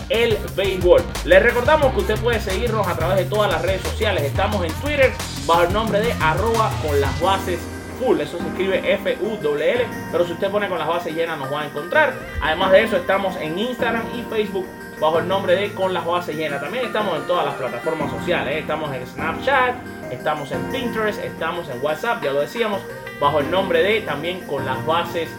el 0.10 0.38
béisbol. 0.56 1.04
Les 1.26 1.42
recordamos 1.44 1.94
que 1.94 2.00
usted 2.00 2.20
puede 2.20 2.40
seguirnos 2.40 2.88
a 2.88 2.96
través 2.96 3.18
de 3.18 3.26
todas 3.26 3.52
las 3.52 3.62
redes 3.62 3.82
sociales. 3.82 4.24
Estamos 4.24 4.64
en 4.64 4.72
Twitter 4.74 5.12
bajo 5.46 5.64
el 5.64 5.74
nombre 5.74 6.00
de 6.00 6.14
arroba 6.14 6.72
con 6.82 7.00
las 7.02 7.20
bases 7.20 7.60
full. 8.00 8.20
Eso 8.20 8.38
se 8.38 8.48
escribe 8.48 8.94
F-U-L-L. 8.94 9.86
Pero 10.12 10.26
si 10.26 10.34
usted 10.34 10.50
pone 10.50 10.68
con 10.68 10.80
las 10.80 10.88
bases 10.88 11.14
llenas 11.14 11.38
nos 11.38 11.52
va 11.52 11.62
a 11.62 11.66
encontrar. 11.66 12.14
Además 12.42 12.72
de 12.72 12.84
eso 12.84 12.98
estamos 12.98 13.36
en 13.38 13.58
Instagram 13.58 14.04
y 14.18 14.24
Facebook 14.24 14.66
bajo 15.00 15.20
el 15.20 15.28
nombre 15.28 15.56
de 15.56 15.74
Con 15.74 15.94
las 15.94 16.06
bases 16.06 16.36
llenas. 16.36 16.62
También 16.62 16.86
estamos 16.86 17.18
en 17.18 17.28
todas 17.28 17.46
las 17.46 17.56
plataformas 17.56 18.12
sociales. 18.12 18.56
¿eh? 18.56 18.60
Estamos 18.60 18.94
en 18.94 19.06
Snapchat, 19.06 19.76
estamos 20.12 20.52
en 20.52 20.64
Pinterest, 20.72 21.24
estamos 21.24 21.70
en 21.70 21.84
WhatsApp, 21.84 22.24
ya 22.24 22.32
lo 22.32 22.42
decíamos, 22.42 22.82
bajo 23.20 23.40
el 23.40 23.50
nombre 23.52 23.84
de 23.84 24.02
también 24.02 24.42
Con 24.42 24.66
las 24.66 24.84
bases 24.86 25.30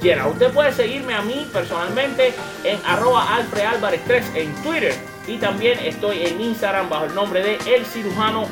llenas. 0.00 0.26
Usted 0.26 0.52
puede 0.52 0.72
seguirme 0.72 1.14
a 1.14 1.22
mí 1.22 1.48
personalmente 1.52 2.34
en 2.64 2.78
arroba 2.86 3.36
Alfred 3.36 3.64
Álvarez 3.64 4.02
3 4.06 4.32
en 4.34 4.54
Twitter. 4.62 4.94
Y 5.26 5.38
también 5.38 5.78
estoy 5.80 6.24
en 6.24 6.40
Instagram 6.40 6.88
bajo 6.88 7.06
el 7.06 7.14
nombre 7.14 7.42
de 7.42 7.74
El 7.74 7.84
Cirujano 7.84 8.46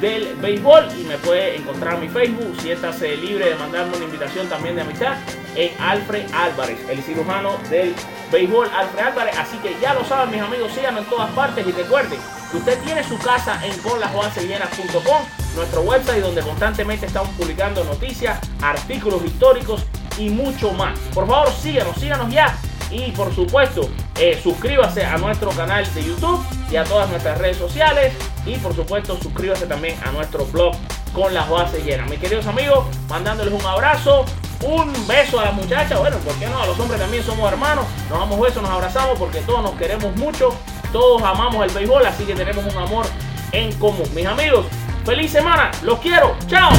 del 0.00 0.34
béisbol 0.36 0.88
y 0.98 1.04
me 1.04 1.18
puede 1.18 1.56
encontrar 1.56 1.94
en 1.94 2.00
mi 2.00 2.08
Facebook. 2.08 2.56
Siéntase 2.60 3.16
libre 3.16 3.50
de 3.50 3.54
mandarme 3.56 3.96
una 3.96 4.04
invitación 4.04 4.48
también 4.48 4.76
de 4.76 4.82
amistad 4.82 5.16
en 5.54 5.70
Alfred 5.80 6.26
Álvarez, 6.32 6.78
el 6.88 7.02
cirujano 7.02 7.56
del 7.68 7.94
béisbol 8.32 8.68
Alfred 8.74 9.04
Álvarez. 9.04 9.36
Así 9.38 9.56
que 9.58 9.76
ya 9.80 9.94
lo 9.94 10.04
saben, 10.04 10.30
mis 10.30 10.40
amigos, 10.40 10.72
síganos 10.72 11.04
en 11.04 11.10
todas 11.10 11.30
partes 11.32 11.66
y 11.66 11.72
recuerden 11.72 12.18
que 12.50 12.56
usted 12.56 12.78
tiene 12.82 13.04
su 13.04 13.18
casa 13.18 13.60
en 13.64 13.76
conlasbasesllenas.com, 13.78 15.22
nuestro 15.56 15.82
website 15.82 16.22
donde 16.22 16.42
constantemente 16.42 17.06
estamos 17.06 17.30
publicando 17.30 17.84
noticias, 17.84 18.38
artículos 18.62 19.24
históricos 19.24 19.84
y 20.18 20.30
mucho 20.30 20.72
más. 20.72 20.98
Por 21.14 21.26
favor, 21.26 21.52
síganos, 21.52 21.96
síganos 21.96 22.32
ya 22.32 22.56
y 22.90 23.12
por 23.12 23.32
supuesto, 23.34 23.88
eh, 24.18 24.38
suscríbase 24.42 25.04
a 25.04 25.16
nuestro 25.18 25.50
canal 25.50 25.86
de 25.94 26.04
YouTube 26.04 26.44
y 26.70 26.76
a 26.76 26.84
todas 26.84 27.08
nuestras 27.08 27.38
redes 27.38 27.56
sociales. 27.56 28.14
Y 28.46 28.56
por 28.56 28.74
supuesto, 28.74 29.18
suscríbase 29.20 29.66
también 29.66 29.96
a 30.04 30.12
nuestro 30.12 30.46
blog 30.46 30.74
con 31.12 31.34
las 31.34 31.48
bases 31.48 31.84
llenas. 31.84 32.08
Mis 32.08 32.18
queridos 32.18 32.46
amigos, 32.46 32.84
mandándoles 33.08 33.52
un 33.52 33.64
abrazo, 33.66 34.24
un 34.64 34.92
beso 35.06 35.40
a 35.40 35.44
las 35.46 35.54
muchachas. 35.54 35.98
Bueno, 35.98 36.16
¿por 36.18 36.34
qué 36.34 36.46
no? 36.46 36.60
A 36.60 36.66
los 36.66 36.78
hombres 36.78 37.00
también 37.00 37.24
somos 37.24 37.50
hermanos. 37.50 37.84
Nos 38.08 38.18
damos 38.18 38.40
besos, 38.40 38.62
nos 38.62 38.70
abrazamos 38.70 39.18
porque 39.18 39.40
todos 39.40 39.62
nos 39.62 39.72
queremos 39.72 40.14
mucho. 40.16 40.50
Todos 40.92 41.22
amamos 41.22 41.64
el 41.64 41.72
béisbol, 41.72 42.04
así 42.06 42.24
que 42.24 42.34
tenemos 42.34 42.64
un 42.64 42.82
amor 42.82 43.06
en 43.52 43.72
común. 43.74 44.08
Mis 44.14 44.26
amigos, 44.26 44.66
feliz 45.04 45.30
semana. 45.30 45.70
Los 45.82 45.98
quiero. 46.00 46.36
Chao. 46.46 46.70